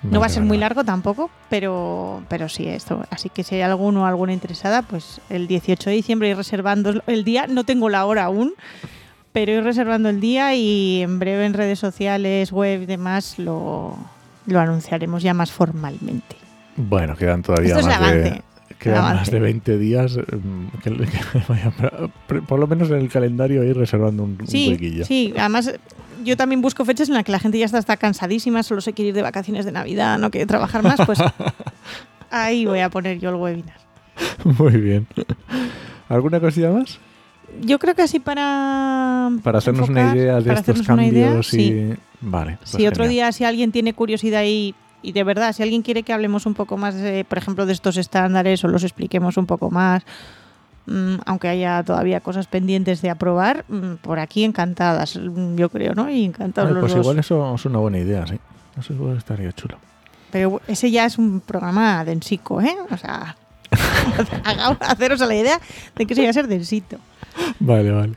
No 0.04 0.20
va 0.20 0.28
a 0.28 0.30
ser 0.30 0.42
vale, 0.42 0.48
muy 0.50 0.58
largo 0.60 0.84
tampoco, 0.84 1.32
pero, 1.50 2.22
pero 2.30 2.50
sí 2.50 2.68
esto. 2.68 3.04
Así 3.10 3.30
que 3.30 3.44
si 3.44 3.56
hay 3.56 3.62
alguno 3.62 4.04
o 4.04 4.06
alguna 4.06 4.32
interesada, 4.32 4.84
pues 4.84 5.20
el 5.30 5.48
18 5.48 5.90
de 5.90 5.96
diciembre 5.96 6.30
ir 6.30 6.38
reservando 6.38 7.02
el 7.08 7.24
día. 7.24 7.48
No 7.48 7.64
tengo 7.64 7.90
la 7.90 8.06
hora 8.06 8.26
aún, 8.26 8.54
pero 9.34 9.52
ir 9.54 9.64
reservando 9.64 10.10
el 10.10 10.20
día 10.22 10.54
y 10.54 11.02
en 11.02 11.18
breve 11.18 11.46
en 11.48 11.54
redes 11.56 11.80
sociales, 11.80 12.52
web 12.52 12.84
y 12.84 12.86
demás 12.86 13.40
lo, 13.40 13.98
lo 14.48 14.60
anunciaremos 14.60 15.22
ya 15.24 15.34
más 15.34 15.52
formalmente. 15.52 16.36
Bueno, 16.76 17.16
quedan 17.16 17.42
todavía 17.44 17.76
Esto 17.78 17.88
más 17.88 18.12
de... 18.14 18.42
Quedan 18.80 19.16
más 19.16 19.32
de 19.32 19.40
20 19.40 19.78
días. 19.78 20.18
mm, 20.18 20.68
que- 20.84 20.92
que 20.92 21.42
vaya, 21.50 21.72
pero- 21.80 22.12
pero 22.28 22.44
por 22.44 22.60
lo 22.60 22.68
menos 22.68 22.90
en 22.92 22.98
el 22.98 23.10
calendario 23.10 23.64
ir 23.64 23.76
reservando 23.78 24.24
un, 24.24 24.38
un 24.40 24.48
Sí, 24.48 24.70
huequillo. 24.70 25.04
sí, 25.06 25.34
además 25.38 25.72
yo 26.24 26.38
también 26.38 26.62
busco 26.62 26.86
fechas 26.86 27.08
en 27.10 27.16
las 27.16 27.24
que 27.24 27.32
la 27.32 27.40
gente 27.40 27.58
ya 27.58 27.66
está, 27.66 27.80
está 27.80 27.98
cansadísima, 27.98 28.62
solo 28.64 28.82
se 28.82 28.94
quiere 28.94 29.10
ir 29.10 29.16
de 29.16 29.22
vacaciones 29.24 29.66
de 29.66 29.72
Navidad, 29.72 30.20
no 30.20 30.30
quiere 30.30 30.46
trabajar 30.46 30.84
más, 30.84 31.00
pues 31.06 31.18
ahí 32.30 32.66
voy 32.66 32.80
a 32.80 32.90
poner 32.90 33.20
yo 33.20 33.30
el 33.30 33.36
webinar. 33.36 33.78
Muy 34.44 34.74
bien. 34.78 35.08
¿Alguna 36.10 36.40
cosilla 36.40 36.72
más? 36.72 37.00
Yo 37.62 37.80
creo 37.80 37.96
que 37.96 38.04
así 38.04 38.20
para... 38.20 39.30
Para 39.44 39.58
hacernos 39.60 39.90
una 39.90 40.16
idea 40.16 40.40
de 40.42 40.54
estos 40.54 40.78
idea, 40.78 40.86
cambios 40.86 41.54
y... 41.54 41.58
sí. 41.58 41.94
Vale. 42.20 42.58
pues 42.58 42.72
si 42.72 42.88
otro 42.88 43.08
día, 43.08 43.32
si 43.32 43.44
alguien 43.44 43.72
tiene 43.72 43.94
curiosidad 43.94 44.44
y, 44.44 44.74
y 45.02 45.12
de 45.12 45.24
verdad, 45.24 45.54
si 45.54 45.64
alguien 45.64 45.82
quiere 45.84 46.04
que 46.04 46.14
hablemos 46.14 46.46
un 46.46 46.54
poco 46.56 46.78
más, 46.78 46.96
de, 46.96 47.26
por 47.26 47.38
ejemplo, 47.38 47.66
de 47.66 47.74
estos 47.74 47.98
estándares 47.98 48.64
o 48.64 48.68
los 48.68 48.84
expliquemos 48.84 49.38
un 49.38 49.46
poco 49.46 49.70
más, 49.70 50.04
mm, 50.88 51.16
aunque 51.26 51.48
haya 51.48 51.84
todavía 51.84 52.20
cosas 52.22 52.48
pendientes 52.48 53.02
de 53.02 53.10
aprobar, 53.12 53.66
mm, 53.68 53.96
por 54.02 54.20
aquí 54.20 54.44
encantadas, 54.44 55.16
mm, 55.16 55.56
yo 55.56 55.70
creo, 55.70 55.94
¿no? 55.94 56.10
Y 56.10 56.26
encantados 56.26 56.70
Ay, 56.70 56.74
los 56.74 56.82
pues 56.82 56.96
dos. 56.96 57.04
igual 57.04 57.20
eso 57.20 57.56
es 57.56 57.66
una 57.66 57.80
buena 57.80 58.00
idea, 58.00 58.26
sí. 58.26 58.40
Eso 58.80 58.94
igual 58.94 59.18
estaría 59.18 59.52
chulo. 59.52 59.78
Pero 60.32 60.62
ese 60.68 60.92
ya 60.92 61.06
es 61.06 61.18
un 61.18 61.40
programa 61.40 62.04
densico, 62.04 62.62
¿eh? 62.62 62.76
O 62.92 62.98
sea, 62.98 63.36
haceros 64.80 65.22
a 65.22 65.26
la 65.26 65.36
idea 65.36 65.60
de 65.96 66.06
que 66.06 66.14
eso 66.14 66.24
va 66.24 66.30
a 66.30 66.34
ser 66.34 66.48
densito. 66.48 66.98
Vale, 67.60 67.92
vale. 67.92 68.14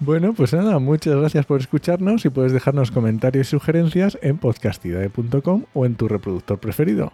Bueno, 0.00 0.32
pues 0.32 0.52
nada, 0.52 0.78
muchas 0.78 1.16
gracias 1.16 1.44
por 1.46 1.60
escucharnos 1.60 2.24
y 2.24 2.28
puedes 2.28 2.52
dejarnos 2.52 2.90
comentarios 2.90 3.48
y 3.48 3.50
sugerencias 3.50 4.16
en 4.22 4.38
podcastidae.com 4.38 5.64
o 5.74 5.86
en 5.86 5.96
tu 5.96 6.06
reproductor 6.06 6.58
preferido. 6.58 7.12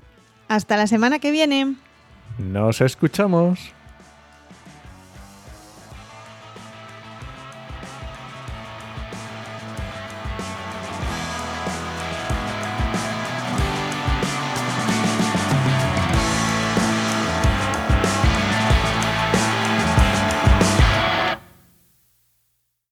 Hasta 0.48 0.76
la 0.76 0.86
semana 0.86 1.18
que 1.18 1.30
viene. 1.30 1.76
Nos 2.38 2.80
escuchamos. 2.80 3.72